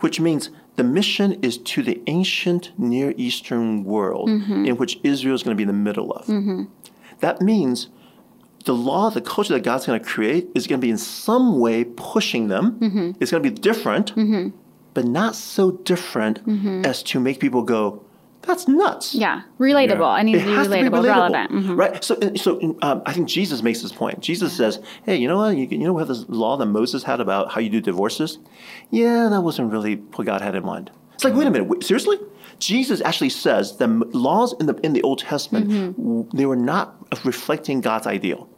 [0.00, 4.64] which means the mission is to the ancient Near Eastern world Mm-hmm.
[4.68, 6.24] in which Israel is going to be in the middle of.
[7.24, 7.88] That means
[8.64, 11.46] the law, the culture that God's going to create is going to be in some
[11.64, 12.64] way pushing them.
[12.80, 13.06] Mm-hmm.
[13.20, 14.06] It's going to be different,
[14.94, 16.36] but not so different
[16.86, 17.82] as to make people go,
[18.42, 19.10] that's nuts.
[19.10, 19.20] Mm-hmm.
[19.20, 19.98] yeah relatable.
[20.10, 20.20] Yeah.
[20.20, 21.50] I need It to be relatable, to be relatable, relevant.
[21.52, 21.76] Mhm.
[21.76, 22.02] right?
[22.04, 24.20] So, so um, I think Jesus makes this point.
[24.20, 25.56] Jesus says, "Hey, you know what?
[25.56, 28.38] You, you know we have this law that Moses had about how you do divorces.
[28.90, 30.90] Yeah, that wasn't really what God had in mind.
[31.14, 32.18] It's like, wait a minute, wait, seriously?
[32.58, 36.36] Jesus actually says the laws in the in the Old Testament Mm-hmm.
[36.36, 36.86] they were not
[37.24, 38.48] reflecting God's ideal,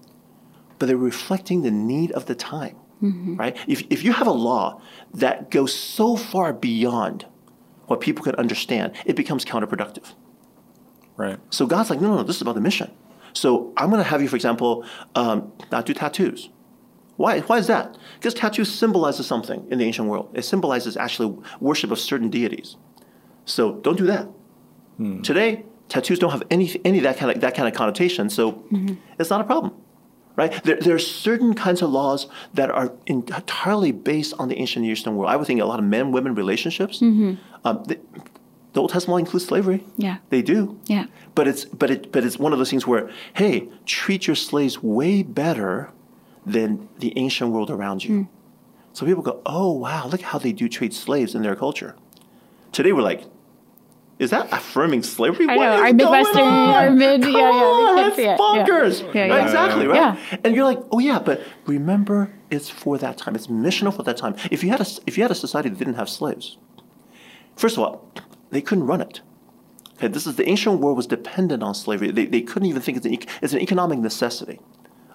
[0.78, 3.34] but they're reflecting the need of the time, Mm-hmm.
[3.36, 3.56] right?
[3.66, 4.80] If if you have a law
[5.14, 7.26] that goes so far beyond
[7.92, 10.14] what people can understand, it becomes counterproductive.
[11.16, 11.38] Right.
[11.50, 12.90] So God's like, no, no, no, this is about the mission.
[13.34, 16.48] So I'm going to have you, for example, um, not do tattoos.
[17.16, 17.40] Why?
[17.40, 17.96] Why is that?
[18.18, 20.30] Because tattoos symbolizes something in the ancient world.
[20.34, 22.76] It symbolizes actually worship of certain deities.
[23.44, 24.26] So don't do that.
[25.22, 28.30] Today, tattoos don't have any any of that kind of that kind of connotation.
[28.30, 28.64] So
[29.18, 29.72] it's not a problem,
[30.36, 30.62] right?
[30.64, 34.92] There, there are certain kinds of laws that are entirely based on the ancient Near
[34.92, 35.30] Eastern world.
[35.30, 37.00] I would think a lot of men women relationships.
[37.02, 37.98] Um, the,
[38.72, 39.84] the Old Testament law includes slavery.
[39.96, 40.18] Yeah.
[40.30, 40.80] they do.
[40.86, 41.06] Yeah.
[41.34, 44.82] But it's but it but it's one of those things where hey, treat your slaves
[44.82, 45.90] way better
[46.46, 48.28] than the ancient world around you.
[48.94, 51.94] So people go, oh wow, look how they do treat slaves in their culture.
[52.72, 53.24] Today we're like,
[54.22, 55.46] is that affirming slavery?
[55.48, 58.18] I What know, our Midwestern, our mid, Come yeah, yeah, on, can that's.
[58.18, 58.36] Yeah.
[58.36, 59.14] bonkers.
[59.14, 59.44] Yeah, yeah.
[59.44, 59.96] Exactly, right?
[59.96, 60.38] Yeah.
[60.44, 63.34] And you're like, oh yeah, but remember, it's for that time.
[63.34, 64.36] It's missional for that time.
[64.50, 66.56] If you had a if you had a society that didn't have slaves,
[67.56, 68.08] first of all,
[68.50, 69.22] they couldn't run it.
[69.94, 72.10] Okay, this is the ancient world was dependent on slavery.
[72.10, 74.60] They, they couldn't even think it's an, it's an economic necessity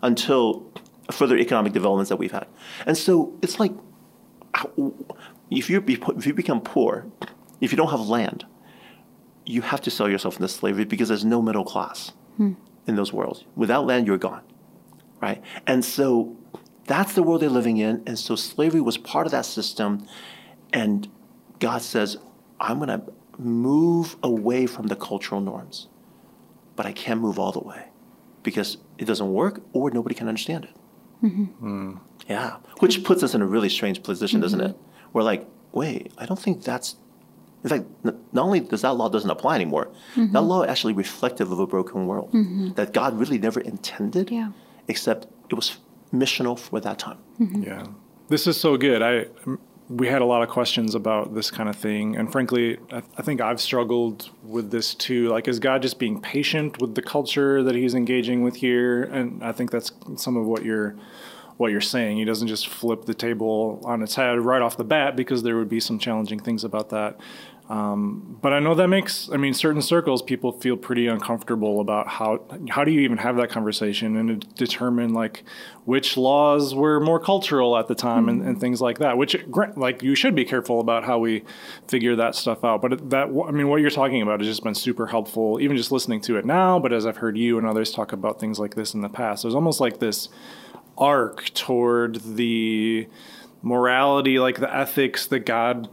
[0.01, 0.69] until
[1.11, 2.47] further economic developments that we've had.
[2.85, 3.71] And so it's like
[5.49, 7.05] if you be, if you become poor,
[7.61, 8.45] if you don't have land,
[9.47, 12.53] you have to sell yourself into slavery because there's no middle class hmm.
[12.85, 13.45] in those worlds.
[13.55, 14.43] Without land, you're gone,
[15.21, 15.41] right?
[15.65, 16.35] And so
[16.85, 18.03] that's the world they're living in.
[18.05, 20.05] And so slavery was part of that system.
[20.73, 21.09] And
[21.59, 22.17] God says,
[22.59, 23.01] I'm going to
[23.37, 25.87] move away from the cultural norms,
[26.75, 27.87] but I can't move all the way
[28.43, 30.75] because it doesn't work or nobody can understand it.
[31.23, 31.43] Mm-hmm.
[31.43, 31.97] Hmm.
[32.27, 34.71] Yeah, which puts us in a really strange position, doesn't mm-hmm.
[34.71, 34.77] it?
[35.13, 36.97] We're like, wait, I don't think that's.
[37.63, 40.31] In fact, not only does that law doesn't apply anymore, mm-hmm.
[40.31, 42.73] that law is actually reflective of a broken world mm-hmm.
[42.73, 44.51] that God really never intended, Yeah.
[44.87, 45.77] except it was
[46.13, 47.17] missional for that time.
[47.39, 47.63] Mm-hmm.
[47.63, 47.87] Yeah,
[48.29, 49.01] this is so good.
[49.01, 49.25] I
[49.89, 53.21] we had a lot of questions about this kind of thing, and frankly, I, I
[53.21, 55.29] think I've struggled with this too.
[55.29, 59.03] Like, is God just being patient with the culture that He's engaging with here?
[59.03, 60.95] And I think that's some of what you're
[61.57, 62.17] what you're saying.
[62.17, 65.57] He doesn't just flip the table on its head right off the bat because there
[65.57, 67.19] would be some challenging things about that.
[67.69, 72.07] Um, but I know that makes, I mean, certain circles, people feel pretty uncomfortable about
[72.07, 72.39] how,
[72.69, 75.43] how do you even have that conversation and determine like
[75.83, 79.35] which laws were more cultural at the time and, and things like that, which
[79.75, 81.43] like you should be careful about how we
[81.89, 82.81] figure that stuff out.
[82.81, 85.91] But that, I mean, what you're talking about has just been super helpful, even just
[85.91, 86.79] listening to it now.
[86.79, 89.43] But as I've heard you and others talk about things like this in the past,
[89.43, 90.29] there's almost like this
[90.97, 93.07] arc toward the
[93.63, 95.89] morality like the ethics that god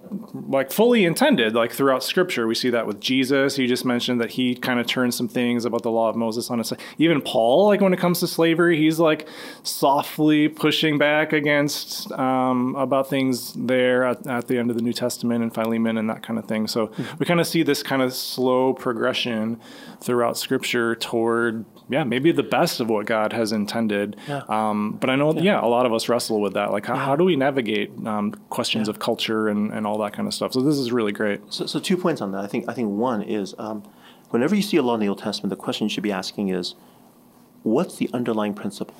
[0.48, 2.46] like fully intended like throughout scripture.
[2.46, 3.58] We see that with jesus.
[3.58, 6.50] You just mentioned that he kind of turned some things about the law of moses
[6.50, 9.26] on its side even paul like when it comes to slavery he's like
[9.62, 14.92] softly pushing back against um, about things there at, at the end of the new
[14.92, 16.66] testament and philemon and that kind of thing.
[16.66, 19.60] So we kind of see this kind of slow progression
[20.00, 24.16] throughout scripture toward yeah, maybe the best of what God has intended.
[24.48, 25.62] Um, but I know, yeah.
[25.62, 26.72] a lot of us wrestle with that.
[26.72, 30.26] Like, how, how do we navigate um, questions of culture and, and all that kind
[30.26, 30.52] of stuff?
[30.54, 31.40] So this is really great.
[31.52, 32.42] So, so two points on that.
[32.42, 33.82] I think I think one is um,
[34.30, 36.48] whenever you see a law in the Old Testament, the question you should be asking
[36.48, 36.74] is,
[37.62, 38.96] what's the underlying principle?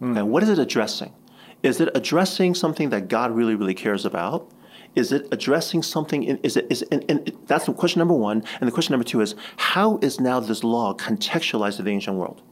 [0.00, 1.14] and what is it addressing?
[1.62, 4.50] Is it addressing something that God really really cares about?
[4.94, 6.22] Is it addressing something?
[6.22, 8.44] In, is it is and, and that's the question number one.
[8.60, 12.16] And the question number two is how is now this law contextualized to the ancient
[12.16, 12.42] world?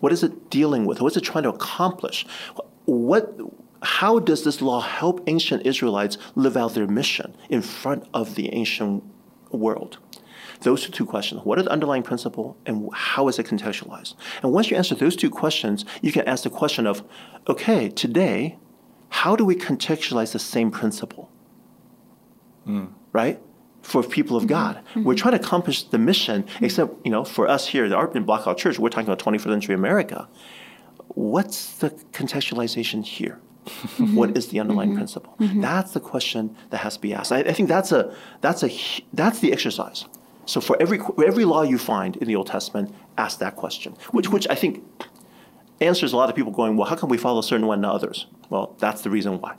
[0.00, 1.00] What is it dealing with?
[1.00, 2.26] What's it trying to accomplish?
[2.84, 3.38] What
[3.82, 8.52] how does this law help ancient Israelites live out their mission in front of the
[8.52, 9.02] ancient
[9.50, 9.98] world?
[10.60, 11.44] Those are two questions.
[11.44, 14.14] What are the underlying principle and how is it contextualized?
[14.42, 17.02] And once you answer those two questions, you can ask the question of,
[17.48, 18.58] okay, today,
[19.08, 21.30] how do we contextualize the same principle?
[23.12, 23.40] Right?
[23.82, 24.76] For people of God.
[24.76, 25.04] Mm-hmm.
[25.04, 25.22] We're mm-hmm.
[25.22, 26.64] trying to accomplish the mission, mm-hmm.
[26.64, 29.42] except, you know, for us here at the in Blackhawk Church, we're talking about 21st
[29.42, 30.28] century America.
[31.08, 33.40] What's the contextualization here?
[34.14, 35.36] what is the underlying principle?
[35.38, 37.30] That's the question that has to be asked.
[37.30, 38.70] I, I think that's a that's a
[39.12, 40.04] that's the exercise.
[40.46, 44.28] So for every every law you find in the Old Testament, ask that question, which
[44.30, 44.84] which I think
[45.80, 47.94] answers a lot of people going, well, how come we follow certain one and not
[47.94, 48.26] others?
[48.50, 49.54] Well, that's the reason why.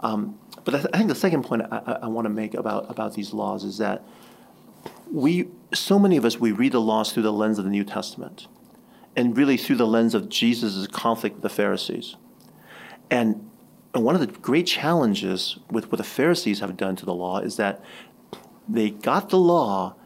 [0.00, 2.90] Um, but I, th- I think the second point I, I, want to make about
[2.90, 4.04] about these laws is that
[5.10, 7.84] we so many of us we read the laws through the lens of the New
[7.84, 8.46] Testament,
[9.16, 12.16] and really through the lens of Jesus' conflict with the Pharisees.
[13.10, 13.50] And,
[13.92, 17.38] and one of the great challenges with what the Pharisees have done to the law
[17.38, 17.82] is that
[18.68, 19.96] they got the law,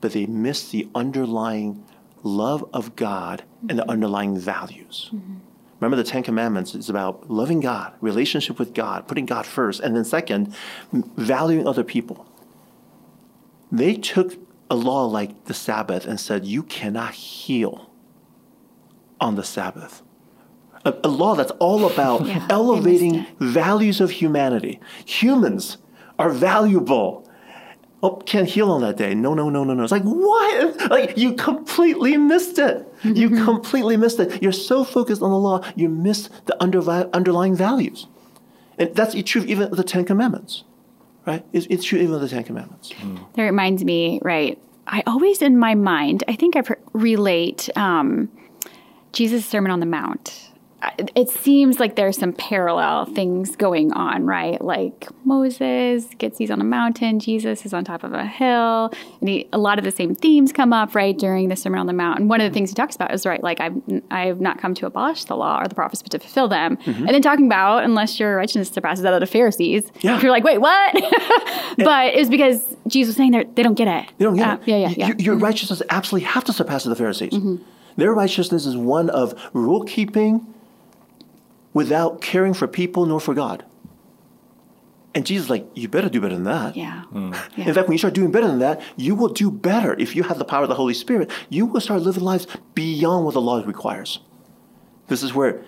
[0.00, 1.84] but they missed the underlying
[2.24, 3.90] love of God and the mm-hmm.
[3.90, 5.10] underlying values.
[5.12, 5.36] Mm-hmm.
[5.80, 9.94] Remember, the Ten Commandments is about loving God, relationship with God, putting God first, and
[9.94, 10.54] then second,
[10.92, 12.26] valuing other people.
[13.70, 14.34] They took
[14.70, 17.90] a law like the Sabbath and said, You cannot heal
[19.20, 20.02] on the Sabbath.
[20.84, 24.80] A, a law that's all about Yeah, elevating values of humanity.
[25.04, 25.78] Humans
[26.18, 27.27] are valuable.
[28.00, 29.14] Oh, can't heal on that day.
[29.14, 29.82] No, no, no, no, no.
[29.82, 30.90] It's like, what?
[30.90, 32.86] Like, you completely missed it.
[33.02, 34.40] You completely missed it.
[34.40, 38.06] You're so focused on the law, you miss the undervi- underlying values.
[38.78, 40.62] And that's true even of the Ten Commandments,
[41.26, 41.44] right?
[41.52, 42.92] It's, it's true even of the Ten Commandments.
[43.34, 44.56] That reminds me, right?
[44.86, 48.30] I always in my mind, I think I relate um,
[49.12, 50.47] Jesus' Sermon on the Mount
[50.98, 54.60] it seems like there's some parallel things going on, right?
[54.62, 59.28] Like Moses gets these on a mountain, Jesus is on top of a hill, and
[59.28, 61.92] he, a lot of the same themes come up, right, during the Sermon on the
[61.92, 62.20] Mount.
[62.20, 63.74] And one of the things he talks about is right, like I've
[64.10, 66.76] I've not come to abolish the law or the prophets, but to fulfill them.
[66.76, 67.06] Mm-hmm.
[67.06, 70.20] And then talking about unless your righteousness surpasses that of the Pharisees, yeah.
[70.20, 70.94] you're like, wait, what?
[71.78, 74.12] but it's because Jesus was saying they don't get it.
[74.18, 74.60] They don't get uh, it.
[74.68, 75.06] Yeah, yeah, yeah.
[75.08, 75.44] Your, your mm-hmm.
[75.44, 77.32] righteousness absolutely have to surpass the Pharisees.
[77.32, 77.56] Mm-hmm.
[77.96, 80.54] Their righteousness is one of rule keeping
[81.72, 83.64] without caring for people nor for God.
[85.14, 86.76] And Jesus is like, you better do better than that.
[86.76, 87.02] Yeah.
[87.12, 87.32] Mm.
[87.56, 87.68] yeah.
[87.68, 89.94] In fact, when you start doing better than that, you will do better.
[89.98, 93.24] If you have the power of the Holy Spirit, you will start living lives beyond
[93.24, 94.20] what the law requires.
[95.08, 95.62] This is where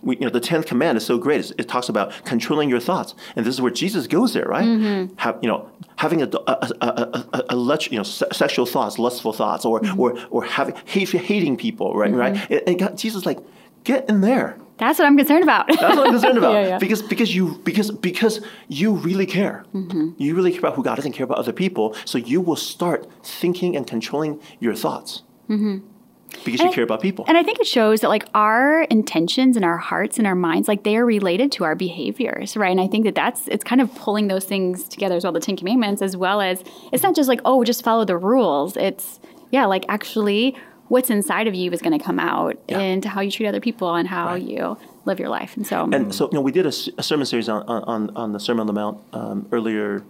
[0.00, 1.40] we, you know, the tenth command is so great.
[1.40, 4.64] It's, it talks about controlling your thoughts, and this is where Jesus goes there, right?
[4.64, 5.14] Mm-hmm.
[5.16, 9.32] Have, you know, having a, a, a, a, a you know, se- sexual thoughts, lustful
[9.32, 10.00] thoughts, or mm-hmm.
[10.00, 12.10] or or having hate, hating people, right?
[12.10, 12.18] Mm-hmm.
[12.18, 12.50] Right?
[12.50, 13.40] And, and God, Jesus, like,
[13.82, 14.58] get in there.
[14.78, 15.68] That's what I'm concerned about.
[15.68, 16.52] That's what I'm concerned about.
[16.54, 16.78] yeah, yeah.
[16.78, 19.64] Because because you because because you really care.
[19.74, 20.10] Mm-hmm.
[20.18, 21.94] You really care about who God is and care about other people.
[22.04, 25.22] So you will start thinking and controlling your thoughts.
[25.48, 25.78] Mm-hmm
[26.44, 27.24] because and you care about people.
[27.28, 30.68] And I think it shows that like our intentions and our hearts and our minds,
[30.68, 32.70] like they are related to our behaviors, right?
[32.70, 35.40] And I think that that's it's kind of pulling those things together as well, the
[35.40, 38.76] Ten Commandments, as well as it's not just like oh, just follow the rules.
[38.76, 40.56] It's yeah, like actually
[40.88, 42.78] what's inside of you is going to come out yeah.
[42.80, 44.42] into how you treat other people and how right.
[44.42, 45.56] you live your life.
[45.56, 48.32] And so, and so you know, we did a, a sermon series on, on on
[48.32, 50.02] the Sermon on the Mount um, earlier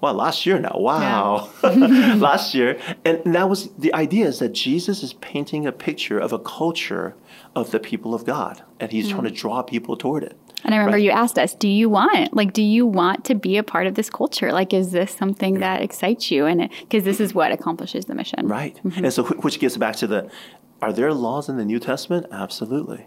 [0.00, 0.76] well, last year now.
[0.78, 1.50] Wow.
[1.64, 2.14] Yeah.
[2.18, 2.78] last year.
[3.04, 7.14] And that was the idea is that Jesus is painting a picture of a culture
[7.54, 9.12] of the people of God, and he's mm.
[9.12, 10.38] trying to draw people toward it.
[10.64, 11.04] And I remember right?
[11.04, 13.94] you asked us, do you want, like, do you want to be a part of
[13.94, 14.52] this culture?
[14.52, 15.60] Like, is this something yeah.
[15.60, 16.44] that excites you?
[16.44, 18.48] And because this is what accomplishes the mission.
[18.48, 18.78] Right.
[18.84, 19.04] Mm-hmm.
[19.04, 20.30] And so, which gets back to the,
[20.82, 22.26] are there laws in the New Testament?
[22.32, 23.06] Absolutely.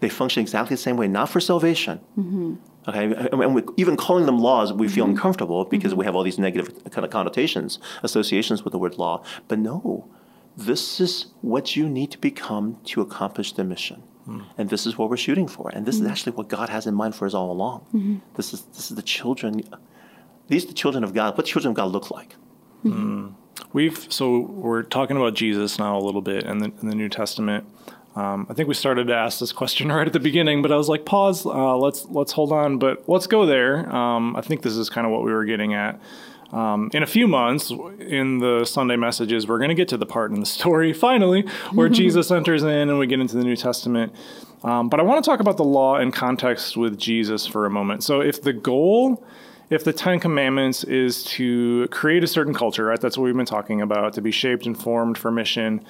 [0.00, 2.00] They function exactly the same way, not for salvation.
[2.18, 2.54] Mm-hmm
[2.86, 5.12] Okay, and we, even calling them laws, we feel mm-hmm.
[5.12, 6.00] uncomfortable because mm-hmm.
[6.00, 9.22] we have all these negative kind of connotations, associations with the word law.
[9.48, 10.08] But no,
[10.56, 14.44] this is what you need to become to accomplish the mission, mm.
[14.58, 15.70] and this is what we're shooting for.
[15.72, 16.06] And this mm-hmm.
[16.06, 17.86] is actually what God has in mind for us all along.
[17.94, 18.16] Mm-hmm.
[18.34, 19.62] This is this is the children.
[20.48, 21.38] These are the children of God.
[21.38, 22.36] What children of God look like?
[22.84, 23.34] Mm.
[23.72, 27.08] We've so we're talking about Jesus now a little bit in the, in the New
[27.08, 27.66] Testament.
[28.16, 30.76] Um, I think we started to ask this question right at the beginning, but I
[30.76, 31.44] was like, pause.
[31.44, 33.90] Uh, let's let's hold on, but let's go there.
[33.94, 36.00] Um, I think this is kind of what we were getting at.
[36.52, 40.06] Um, in a few months, in the Sunday messages, we're going to get to the
[40.06, 43.56] part in the story finally where Jesus enters in and we get into the New
[43.56, 44.14] Testament.
[44.62, 47.70] Um, but I want to talk about the law in context with Jesus for a
[47.70, 48.04] moment.
[48.04, 49.22] So, if the goal
[49.70, 53.00] if the Ten Commandments is to create a certain culture, right?
[53.00, 55.84] That's what we've been talking about, to be shaped and formed for mission.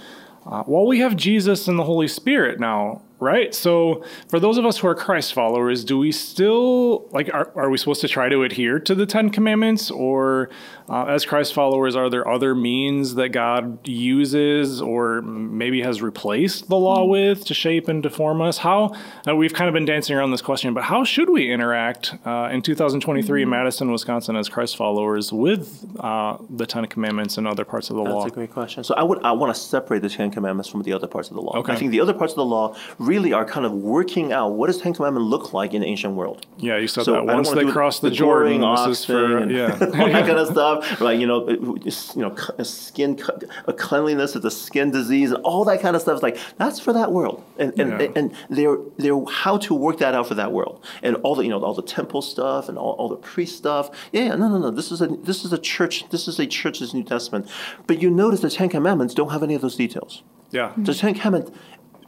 [0.46, 3.54] Uh, well, we have Jesus and the Holy Spirit now right?
[3.54, 7.70] So for those of us who are Christ followers, do we still like are, are
[7.70, 10.50] we supposed to try to adhere to the Ten Commandments, or
[10.88, 16.68] uh, as Christ followers, are there other means that God uses or maybe has replaced
[16.68, 18.58] the law with to shape and to form us?
[18.58, 18.94] How
[19.26, 22.50] uh, we've kind of been dancing around this question, but how should we interact uh,
[22.52, 23.50] in 2023 in hmm.
[23.50, 28.04] Madison, Wisconsin, as Christ followers with uh, the Ten Commandments and other parts of the
[28.04, 28.22] That's law?
[28.24, 28.84] That's a great question.
[28.84, 31.34] So I would I want to separate the Ten Commandments from the other parts of
[31.34, 31.56] the law.
[31.58, 31.72] Okay.
[31.72, 34.66] I think the other parts of the law really are kind of working out what
[34.66, 36.46] does Ten Commandment look like in the ancient world.
[36.59, 39.72] Yeah, you said so that once they cross the, the Jordan, this is for yeah,
[39.81, 41.00] all that kind of stuff.
[41.00, 41.18] Right?
[41.18, 41.81] You know, you
[42.16, 43.20] know, skin
[43.66, 46.16] a cleanliness is a skin disease and all that kind of stuff.
[46.16, 48.09] Is like that's for that world, and and, yeah.
[48.16, 51.50] and they're they're how to work that out for that world, and all the you
[51.50, 53.90] know all the temple stuff and all, all the priest stuff.
[54.12, 54.70] Yeah, no, no, no.
[54.70, 56.09] This is a this is a church.
[56.11, 57.48] This is a church's New Testament.
[57.87, 60.22] But you notice the Ten Commandments don't have any of those details.
[60.50, 60.72] Yeah.
[60.77, 61.59] The Ten Commandments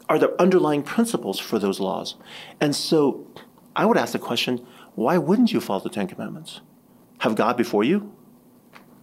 [0.09, 2.17] are the underlying principles for those laws.
[2.61, 3.27] And so
[3.75, 4.65] I would ask the question
[4.95, 6.61] why wouldn't you follow the Ten Commandments?
[7.19, 8.13] Have God before you?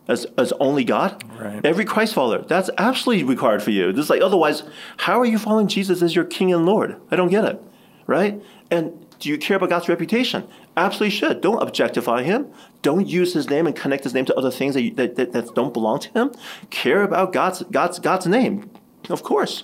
[0.07, 1.23] As, as only God?
[1.39, 1.65] Right.
[1.65, 3.93] Every Christ follower, that's absolutely required for you.
[3.93, 4.63] This like, otherwise,
[4.97, 6.99] how are you following Jesus as your King and Lord?
[7.09, 7.61] I don't get it.
[8.05, 8.41] Right?
[8.69, 10.45] And do you care about God's reputation?
[10.75, 11.39] Absolutely should.
[11.39, 12.51] Don't objectify him.
[12.81, 15.31] Don't use his name and connect his name to other things that, you, that, that,
[15.31, 16.31] that don't belong to him.
[16.69, 18.69] Care about God's, God's, God's name,
[19.09, 19.63] of course.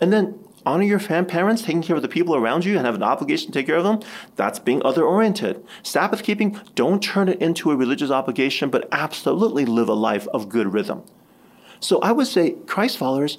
[0.00, 2.94] And then honor your fan parents, taking care of the people around you and have
[2.94, 4.00] an obligation to take care of them,
[4.36, 5.64] that's being other oriented.
[5.82, 10.48] Sabbath keeping, don't turn it into a religious obligation, but absolutely live a life of
[10.48, 11.02] good rhythm.
[11.80, 13.38] So I would say, Christ followers,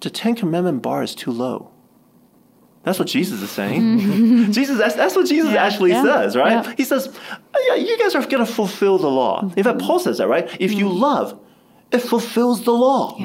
[0.00, 1.70] the Ten Commandment bar is too low.
[2.82, 3.98] That's what Jesus is saying.
[4.52, 6.64] Jesus, that's, that's what Jesus yeah, actually yeah, says, right?
[6.64, 6.74] Yeah.
[6.76, 7.12] He says,
[7.66, 9.50] yeah, you guys are going to fulfill the law.
[9.56, 10.48] In fact, Paul says that, right?
[10.60, 11.00] If you mm.
[11.00, 11.40] love,
[11.90, 13.16] it fulfills the law.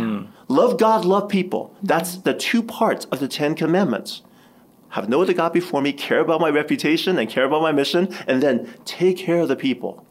[0.51, 1.73] Love God, love people.
[1.81, 4.21] That's the two parts of the Ten Commandments.
[4.89, 8.13] have no other God before me, care about my reputation and care about my mission,
[8.27, 10.05] and then take care of the people.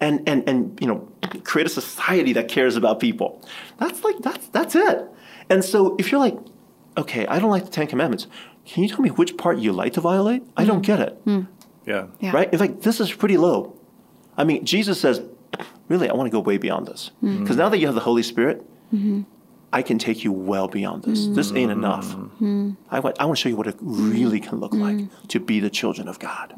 [0.00, 1.08] And, and, and you know,
[1.44, 3.40] create a society that cares about people.
[3.78, 5.04] That's like, that's, that's it.
[5.48, 6.36] And so if you're like,
[6.96, 8.26] okay, I don't like the Ten Commandments,
[8.64, 10.42] can you tell me which part you like to violate?
[10.56, 11.12] I don't get it.
[11.24, 11.42] Hmm.
[11.86, 12.08] Yeah.
[12.18, 12.32] Yeah.
[12.32, 12.52] Right?
[12.52, 13.78] In fact, this is pretty low.
[14.36, 15.22] I mean, Jesus says,
[15.88, 17.12] really, I want to go way beyond this.
[17.20, 17.42] Hmm.
[17.42, 19.22] Because now that you have the Holy Spirit, mm-hmm.
[19.76, 21.26] I can take you well beyond this.
[21.26, 22.06] This ain't enough.
[22.40, 22.78] Mm.
[22.90, 24.80] I, want, I want to show you what it really can look mm.
[24.80, 26.54] like to be the children of God.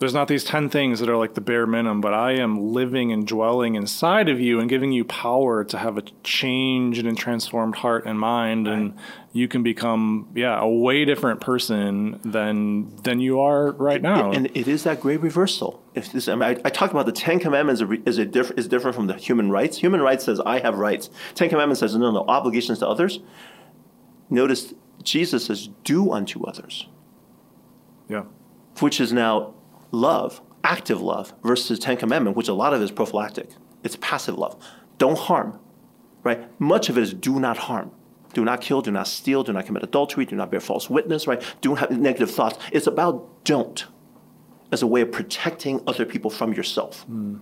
[0.00, 3.12] There's not these 10 things that are like the bare minimum, but I am living
[3.12, 7.74] and dwelling inside of you and giving you power to have a changed and transformed
[7.76, 8.66] heart and mind.
[8.66, 8.94] And
[9.34, 14.32] you can become, yeah, a way different person than than you are right now.
[14.32, 15.82] And it is that great reversal.
[15.94, 18.66] If this, I, mean, I, I talk about the Ten Commandments is, a diff, is
[18.68, 19.76] different from the human rights.
[19.76, 21.10] Human rights says, I have rights.
[21.34, 23.20] Ten Commandments says, no, no, obligations to others.
[24.30, 26.86] Notice Jesus says, do unto others.
[28.08, 28.24] yeah.
[28.78, 29.54] which is now
[29.90, 33.50] love, active love, versus the Ten Commandment, which a lot of it is prophylactic.
[33.82, 34.62] It's passive love.
[34.98, 35.58] Don't harm,
[36.22, 36.60] right?
[36.60, 37.92] Much of it is do not harm.
[38.32, 41.26] Do not kill, do not steal, do not commit adultery, do not bear false witness,
[41.26, 41.42] right?
[41.60, 42.58] Do not have negative thoughts.
[42.70, 43.86] It's about don't
[44.72, 47.02] as a way of protecting other people from yourself.
[47.02, 47.38] Hmm.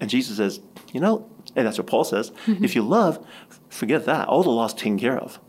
[0.00, 0.60] And Jesus says,
[0.92, 2.62] you know, and that's what Paul says, mm-hmm.
[2.64, 3.24] if you love,
[3.68, 4.28] forget that.
[4.28, 5.40] All the law's taken care of.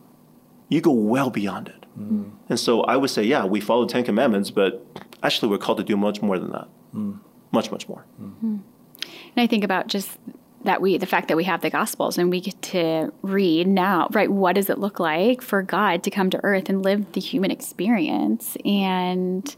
[0.69, 1.85] You go well beyond it.
[1.95, 2.29] Hmm.
[2.47, 4.85] And so I would say, yeah, we follow the Ten Commandments, but
[5.23, 6.67] actually we're called to do much more than that.
[6.93, 7.19] Mm.
[7.51, 8.05] Much, much more.
[8.21, 8.33] Mm.
[8.43, 8.59] Mm.
[9.03, 10.17] And I think about just
[10.63, 14.07] that we, the fact that we have the Gospels and we get to read now,
[14.11, 14.29] right?
[14.29, 17.49] What does it look like for God to come to earth and live the human
[17.49, 19.55] experience and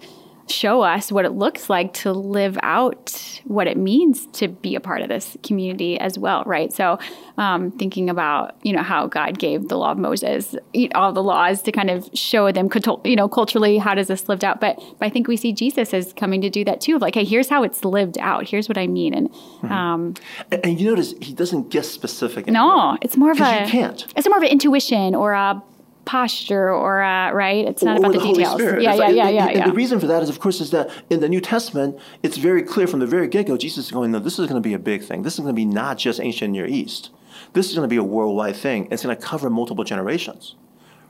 [0.51, 4.79] show us what it looks like to live out what it means to be a
[4.79, 6.71] part of this community as well, right?
[6.71, 6.99] So,
[7.37, 10.55] um, thinking about you know how God gave the law of Moses,
[10.93, 12.69] all the laws to kind of show them,
[13.03, 14.59] you know, culturally how does this lived out.
[14.59, 16.95] But, but I think we see Jesus as coming to do that too.
[16.95, 18.47] Of like, hey, here's how it's lived out.
[18.47, 19.29] Here's what I mean, and
[19.63, 20.13] um,
[20.51, 22.47] And, and you notice he doesn't get specific.
[22.47, 24.05] no, it's more of a you can't.
[24.15, 25.61] It's more of an intuition or a
[26.05, 27.65] posture or a right.
[27.65, 28.59] It's not or about the, the, details.
[28.61, 29.67] Yeah, yeah, like- yeah, and- yeah, and yeah.
[29.67, 32.63] the reason for that is, of course, is that in the New Testament, it's very
[32.63, 33.57] clear from the very get-go.
[33.57, 35.23] Jesus is going, no, this is going to be a big thing.
[35.23, 37.11] This is going to be not just ancient Near East.
[37.53, 38.87] This is going to be a worldwide thing.
[38.91, 40.55] It's going to cover multiple generations.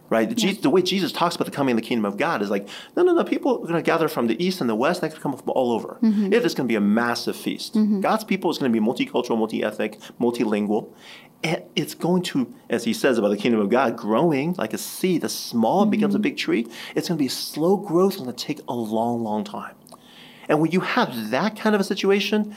[0.09, 0.27] Right?
[0.27, 2.49] The, Je- the way Jesus talks about the coming of the kingdom of God is
[2.49, 3.23] like, no, no, no.
[3.23, 4.99] People are going to gather from the east and the west.
[4.99, 5.99] They're going to come from all over.
[6.03, 6.33] Mm-hmm.
[6.33, 7.77] It is going to be a massive feast.
[8.01, 10.89] God's people is going to be multicultural, multi-ethnic, multilingual.
[11.43, 14.77] And it's going to, as he says about the kingdom of God, growing like a
[14.77, 16.23] seed, as small becomes a mm-hmm.
[16.23, 16.67] big tree.
[16.95, 18.13] It's going to be slow growth.
[18.13, 19.75] It's going to take a long, long time.
[20.47, 22.55] And when you have that kind of a situation,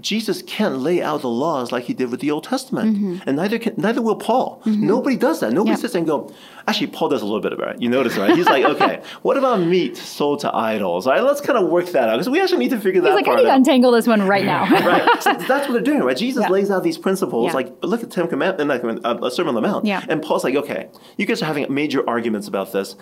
[0.00, 3.28] Jesus can't lay out the laws like he did with the Old Testament, mm-hmm.
[3.28, 4.60] and neither can, neither will Paul.
[4.64, 4.86] Mm-hmm.
[4.86, 5.52] Nobody does that.
[5.52, 5.76] Nobody Yeah.
[5.76, 6.32] sits and go.
[6.66, 7.80] Actually, Paul does a little bit of it.
[7.80, 8.34] You notice, right?
[8.36, 11.06] He's like, okay, what about meat sold to idols?
[11.06, 13.08] All right, let's kind of work that out because we actually need to figure that
[13.16, 14.62] He's like, I need to untangle this one right now.
[14.70, 15.22] right.
[15.22, 16.16] So that's what they're doing, right?
[16.16, 16.48] Jesus Yeah.
[16.48, 17.52] lays out these principles, Yeah.
[17.54, 19.84] like look at Ten Commandments, and like uh, uh Sermon on the Mount.
[19.84, 20.04] Yeah.
[20.08, 22.96] And Paul's like, okay, you guys are having major arguments about this.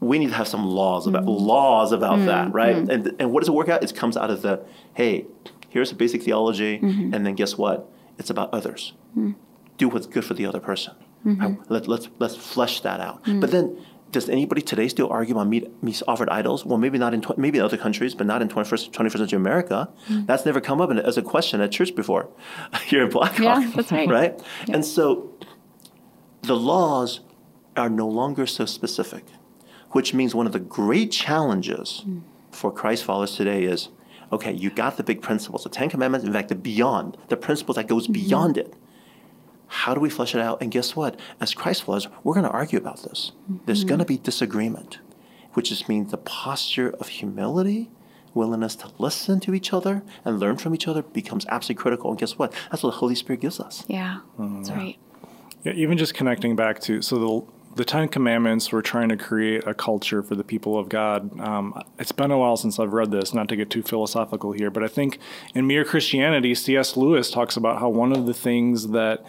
[0.00, 1.40] We need to have some laws about Mm.
[1.40, 2.74] laws about that, right?
[2.74, 3.82] And and what does it work out?
[3.82, 4.62] It comes out of the
[4.94, 5.26] hey,
[5.70, 7.14] here's a basic theology, Mm-hmm.
[7.14, 7.88] and then guess what?
[8.18, 8.92] It's about others.
[9.16, 9.34] Mm.
[9.78, 10.94] Do what's good for the other person.
[11.24, 11.40] Mm-hmm.
[11.42, 11.58] Right?
[11.70, 13.24] Let, let's let's flesh that out.
[13.24, 13.40] Mm.
[13.40, 13.66] But then.
[14.12, 16.64] Does anybody today still argue on meat, meat offered idols?
[16.66, 19.36] Well, maybe not in tw- maybe in other countries, but not in 21st, 21st century
[19.36, 19.88] America.
[20.08, 20.26] Mm.
[20.26, 22.28] That's never come up in- as a question at church before,
[22.90, 23.62] here in Blackhawk.
[23.62, 24.08] Yeah, that's right.
[24.08, 25.30] Right, and so
[26.42, 27.20] the laws
[27.76, 29.24] are no longer so specific,
[29.92, 32.04] which means one of the great challenges
[32.50, 33.90] for Christ followers today is,
[34.32, 37.76] okay, you got the big principles, the Ten Commandments, in fact, the beyond, the principles
[37.76, 38.12] that goes mm-hmm.
[38.12, 38.74] beyond it.
[39.66, 40.60] How do we flesh it out?
[40.60, 41.18] And guess what?
[41.40, 43.32] As Christ followers, we're going to argue about this.
[43.66, 44.14] There's going to mm-hmm.
[44.14, 44.98] be disagreement,
[45.52, 47.88] which just means the posture of humility,
[48.34, 52.10] willingness to listen to each other and learn from each other becomes absolutely critical.
[52.10, 52.52] And guess what?
[52.70, 53.84] That's what the Holy Spirit gives us.
[53.86, 54.78] yeah, that's mm-hmm.
[54.78, 54.98] right.
[55.62, 59.66] Yeah, even just connecting back to so the the Ten Commandments were trying to create
[59.66, 61.38] a culture for the people of God.
[61.38, 64.70] Um, it's been a while since I've read this, not to get too philosophical here,
[64.70, 65.18] but I think
[65.54, 66.96] in Mere Christianity, C.S.
[66.96, 69.24] Lewis talks about how one of the things that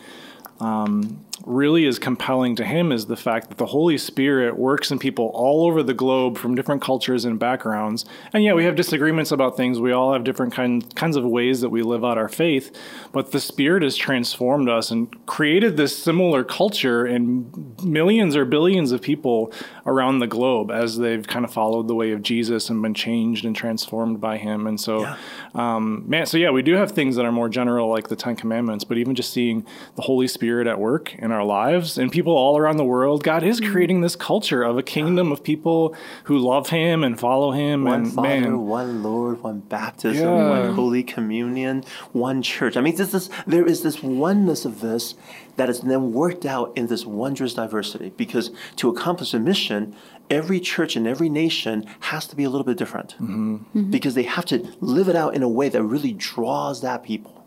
[0.60, 5.00] um, really is compelling to him is the fact that the Holy Spirit works in
[5.00, 8.06] people all over the globe from different cultures and backgrounds.
[8.34, 9.80] And yeah, we have disagreements about things.
[9.80, 12.76] We all have different kind, kinds of ways that we live out our faith.
[13.12, 17.52] But the Spirit has transformed us and created this similar culture in
[17.84, 19.52] millions or billions of people
[19.86, 23.46] around the globe as they've kind of followed the way of Jesus and been changed
[23.46, 24.68] and transformed by Him.
[24.68, 25.16] And so, Yeah.
[25.56, 28.36] um, man, so yeah, we do have things that are more general, like the Ten
[28.36, 29.66] Commandments, but even just seeing
[29.96, 33.24] the Holy Spirit at work in in our lives and people all around the world.
[33.24, 33.72] God is mm.
[33.72, 37.86] creating this culture of a kingdom of people who love Him and follow Him.
[37.86, 40.50] One and Father, man, one Lord, one baptism, Yeah.
[40.50, 42.76] one Holy Communion, one church.
[42.76, 45.16] I mean, this is, there is this oneness of this
[45.56, 48.12] that is then worked out in this wondrous diversity.
[48.18, 49.96] Because to accomplish a mission,
[50.30, 53.16] every church in every nation has to be a little bit different.
[53.16, 53.56] Mm-hmm.
[53.56, 53.92] Mm-hmm.
[53.92, 57.46] Because they have to live it out in a way that really draws that people.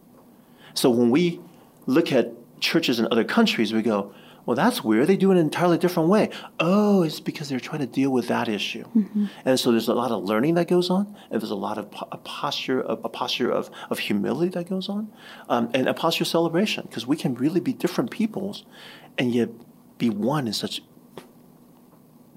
[0.74, 1.40] So when we
[1.86, 2.32] look at
[2.64, 4.12] churches in other countries, we go,
[4.46, 5.06] well, that's weird.
[5.06, 6.28] They do it an entirely different way.
[6.60, 8.84] Oh, it's because they're trying to deal with that issue.
[8.94, 9.26] Mm-hmm.
[9.44, 11.90] And so there's a lot of learning that goes on, and there's a lot of
[11.90, 15.10] po- a posture, a, a posture of, of humility that goes on,
[15.48, 18.64] um, and a posture of celebration, because we can really be different peoples
[19.16, 19.48] and yet
[19.96, 20.82] be one in such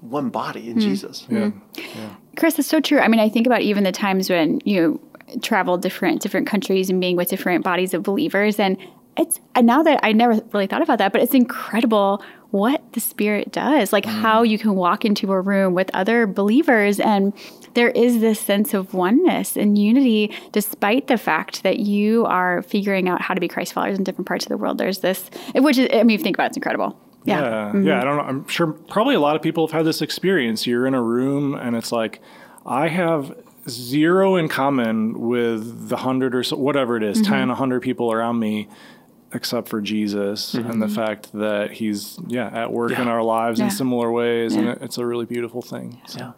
[0.00, 0.80] one body in hmm.
[0.80, 1.24] Jesus.
[1.24, 1.50] Hmm.
[1.76, 2.14] yeah.
[2.36, 3.00] Chris, that's so true.
[3.00, 5.00] I mean, I think about even the times when you
[5.42, 8.78] travel different different countries and being with different bodies of believers, and
[9.18, 13.00] it's and now that I never really thought about that, but it's incredible what the
[13.00, 13.92] Spirit does.
[13.92, 14.20] Like mm.
[14.20, 17.32] how you can walk into a room with other believers, and
[17.74, 23.08] there is this sense of oneness and unity, despite the fact that you are figuring
[23.08, 24.78] out how to be Christ followers in different parts of the world.
[24.78, 26.98] There's this, which is, I mean, if you think about it, it's incredible.
[27.24, 27.40] Yeah.
[27.40, 27.86] Yeah, mm-hmm.
[27.86, 28.00] yeah.
[28.00, 28.22] I don't know.
[28.22, 30.66] I'm sure probably a lot of people have had this experience.
[30.66, 32.20] You're in a room and it's like,
[32.64, 33.36] I have
[33.68, 37.32] zero in common with the hundred or so, whatever it is, mm-hmm.
[37.32, 38.68] 10, 100 people around me,
[39.32, 43.70] except for Jesus and the fact that he's, yeah, at work in our lives in
[43.70, 44.54] similar ways.
[44.54, 44.72] And Yeah.
[44.72, 46.00] it, it's a really beautiful thing.
[46.06, 46.32] So, Yeah.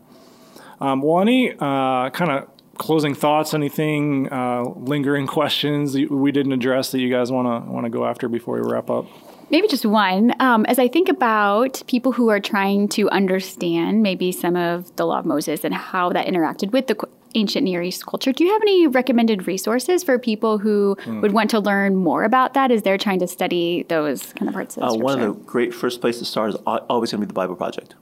[0.80, 6.52] um, well, any uh, kind of closing thoughts, anything, uh, lingering questions that we didn't
[6.52, 9.06] address that you guys want to want to go after before we wrap up?
[9.50, 10.32] Maybe just one.
[10.40, 15.04] Um, as I think about people who are trying to understand maybe some of the
[15.04, 18.44] law of Moses and how that interacted with the qu- ancient Near East culture, do
[18.44, 22.70] you have any recommended resources for people who would want to learn more about that
[22.70, 25.74] as they're trying to study those kind of parts of Uh, one of the great
[25.74, 27.94] first places to start is always going to be the Bible Project.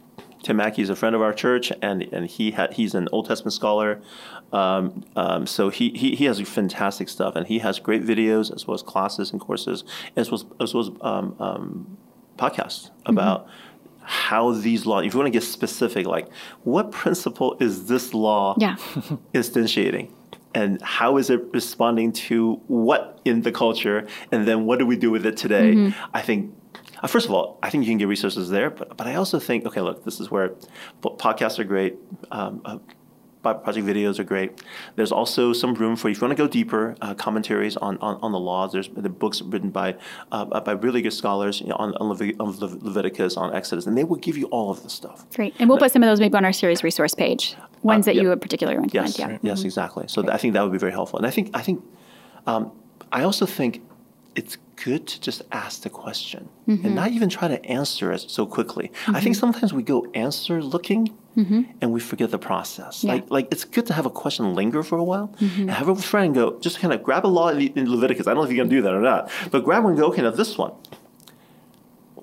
[0.43, 3.26] Tim Mackie is a friend of our church, and, and he had, he's an Old
[3.26, 4.01] Testament scholar.
[4.53, 8.66] Um, um, so he, he, he has fantastic stuff, and he has great videos as
[8.66, 9.85] well as classes and courses,
[10.16, 11.99] as well as, as, well as um, um,
[12.39, 13.49] podcasts about
[14.09, 16.29] how these laws, if you want to get specific, like
[16.65, 18.77] what principle is this law Yeah.
[19.35, 20.11] instantiating?
[20.55, 24.07] And how is it responding to what in the culture?
[24.33, 25.93] And then what do we do with it today?
[26.15, 26.55] I think,
[27.03, 29.39] uh, first of all, I think you can get resources there, but, but I also
[29.39, 30.55] think, okay, look, this is where
[31.03, 31.97] podcasts are great.
[32.31, 32.79] Um, uh,
[33.43, 34.62] project videos are great.
[34.97, 38.18] There's also some room for if you want to go deeper uh, commentaries on, on,
[38.22, 38.72] on the laws.
[38.72, 39.97] There's the books written by
[40.32, 43.97] uh, by really good scholars you know, on, on, Levi- on Leviticus, on Exodus, and
[43.97, 45.26] they will give you all of this stuff.
[45.34, 45.55] Great.
[45.59, 48.22] And we'll put some of those maybe on our series resource page, ones that yep.
[48.22, 49.09] you would particularly recommend.
[49.09, 49.39] Yes, Yeah.
[49.43, 50.07] yes, exactly.
[50.09, 51.18] So th- I think that would be very helpful.
[51.18, 51.84] And I think I think
[52.47, 52.72] um,
[53.12, 53.82] I also think
[54.34, 58.47] it's good to just ask the question and not even try to answer it so
[58.47, 58.93] quickly.
[59.09, 61.62] I think sometimes we go answer looking Mm-hmm.
[61.80, 63.05] and we forget the process.
[63.05, 63.12] Yeah.
[63.12, 65.95] Like like it's good to have a question linger for a while and have a
[65.95, 68.26] friend go just kind of grab a law in Leviticus.
[68.26, 70.07] I don't know if you can do that or not, but grab one and go
[70.09, 70.72] okay now this one.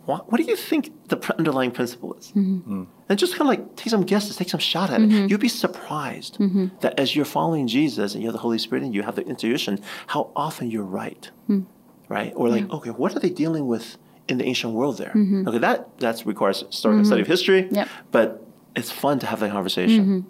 [0.06, 2.32] What, what do you think the underlying principle is?
[2.36, 2.84] Mm-hmm.
[3.10, 5.10] And just kind of like take some guesses, take some shot at it.
[5.30, 6.38] You'd be surprised
[6.82, 9.24] that as you're following Jesus and you have the Holy Spirit and you have the
[9.26, 11.66] intuition, how often you're right, mm.
[12.10, 12.34] right?
[12.36, 13.98] Or like, okay, what are they dealing with
[14.28, 15.14] in the ancient world there?
[15.48, 17.88] Okay, that that requires story, study of history, Yep.
[18.12, 18.45] but
[18.76, 20.26] it's fun to have that conversation.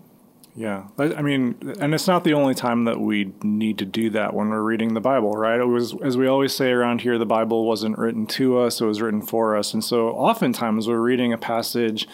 [0.58, 4.10] Yeah, I I mean, and it's not the only time that we need to do
[4.12, 5.60] that when we're reading the Bible, right?
[5.60, 8.86] It was, as we always say around here, the Bible wasn't written to us; it
[8.86, 9.74] was written for us.
[9.74, 12.08] And so, oftentimes, we're reading a passage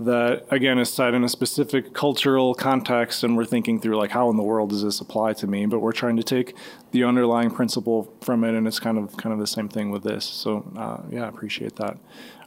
[0.00, 4.30] that, again, is set in a specific cultural context, and we're thinking through like, how
[4.30, 5.66] in the world does this apply to me?
[5.66, 6.56] But we're trying to take
[6.92, 10.02] the underlying principle from it, and it's kind of kind of the same thing with
[10.02, 10.24] this.
[10.24, 11.98] So, uh, yeah, I appreciate that.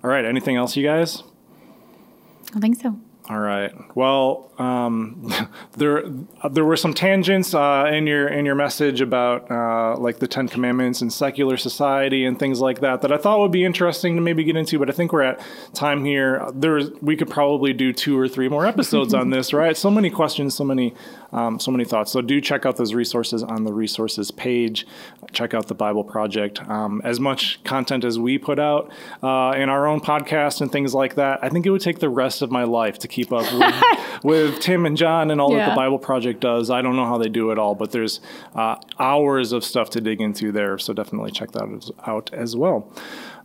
[0.03, 1.21] All right, anything else, you guys?
[2.55, 2.99] I think so.
[3.28, 3.73] All right.
[3.95, 5.34] Well, um,
[5.78, 6.03] there
[6.51, 10.47] there were some tangents uh, in your in your message about uh, like the Ten
[10.47, 14.21] Commandments and secular society and things like that that I thought would be interesting to
[14.21, 14.78] maybe get into.
[14.78, 15.41] But I think we're at
[15.73, 16.47] time here.
[16.53, 19.45] There's we could probably do two or three more episodes on this.
[19.55, 19.78] Right?
[19.78, 20.93] So many questions, so many
[21.32, 22.11] um, so many thoughts.
[22.11, 24.86] So do check out those resources on the resources page.
[25.32, 26.61] Check out the Bible Project.
[26.67, 28.91] Um, as much content as we put out
[29.23, 32.09] uh, in our own podcast and things like that, I think it would take the
[32.09, 35.70] rest of my life to keep up with, with Tim and Jon and all that
[35.70, 36.70] the Bible Project does.
[36.70, 38.20] I don't know how they do it all, but there's
[38.53, 40.78] uh, hours of stuff to dig into there.
[40.78, 42.91] So definitely check that out as well.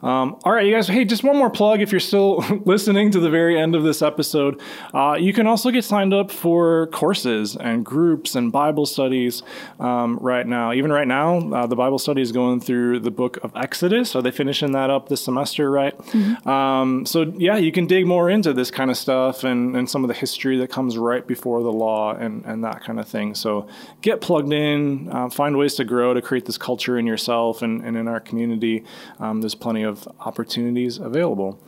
[0.02, 0.88] Um, all right, you guys.
[0.88, 1.80] Hey, just one more plug.
[1.80, 4.60] If you're still listening to the very end of this episode,
[4.94, 9.42] uh, you can also get signed up for courses and groups and Bible studies
[9.78, 10.72] um, right now.
[10.72, 14.16] Even right now, uh, the Bible study is going through the book of Exodus.
[14.16, 15.70] Are they finishing that up this semester?
[15.70, 15.96] Right.
[15.98, 16.48] Mm-hmm.
[16.48, 20.02] Um, so yeah, you can dig more into this kind of stuff and, and some
[20.02, 23.34] of the history that comes right before the law and and that kind of thing.
[23.34, 23.68] So
[24.00, 25.08] get plugged in.
[25.10, 28.20] Uh, find ways to grow to create this culture in yourself and, and in our
[28.20, 28.84] community.
[29.18, 31.58] Um, there's plenty of opportunities available.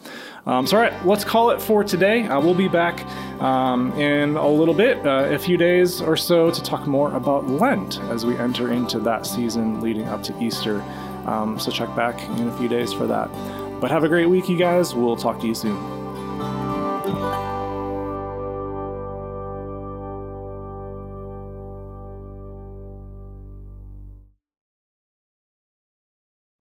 [0.46, 2.22] Um, so, all right, let's call it for today.
[2.22, 3.04] Uh, we'll be back
[3.42, 7.48] um, in a little bit, uh, a few days or so, to talk more about
[7.48, 10.80] Lent as we enter into that season leading up to Easter.
[11.26, 13.28] Um, so, check back in a few days for that.
[13.80, 14.94] But have a great week, you guys.
[14.94, 16.01] We'll talk to you soon.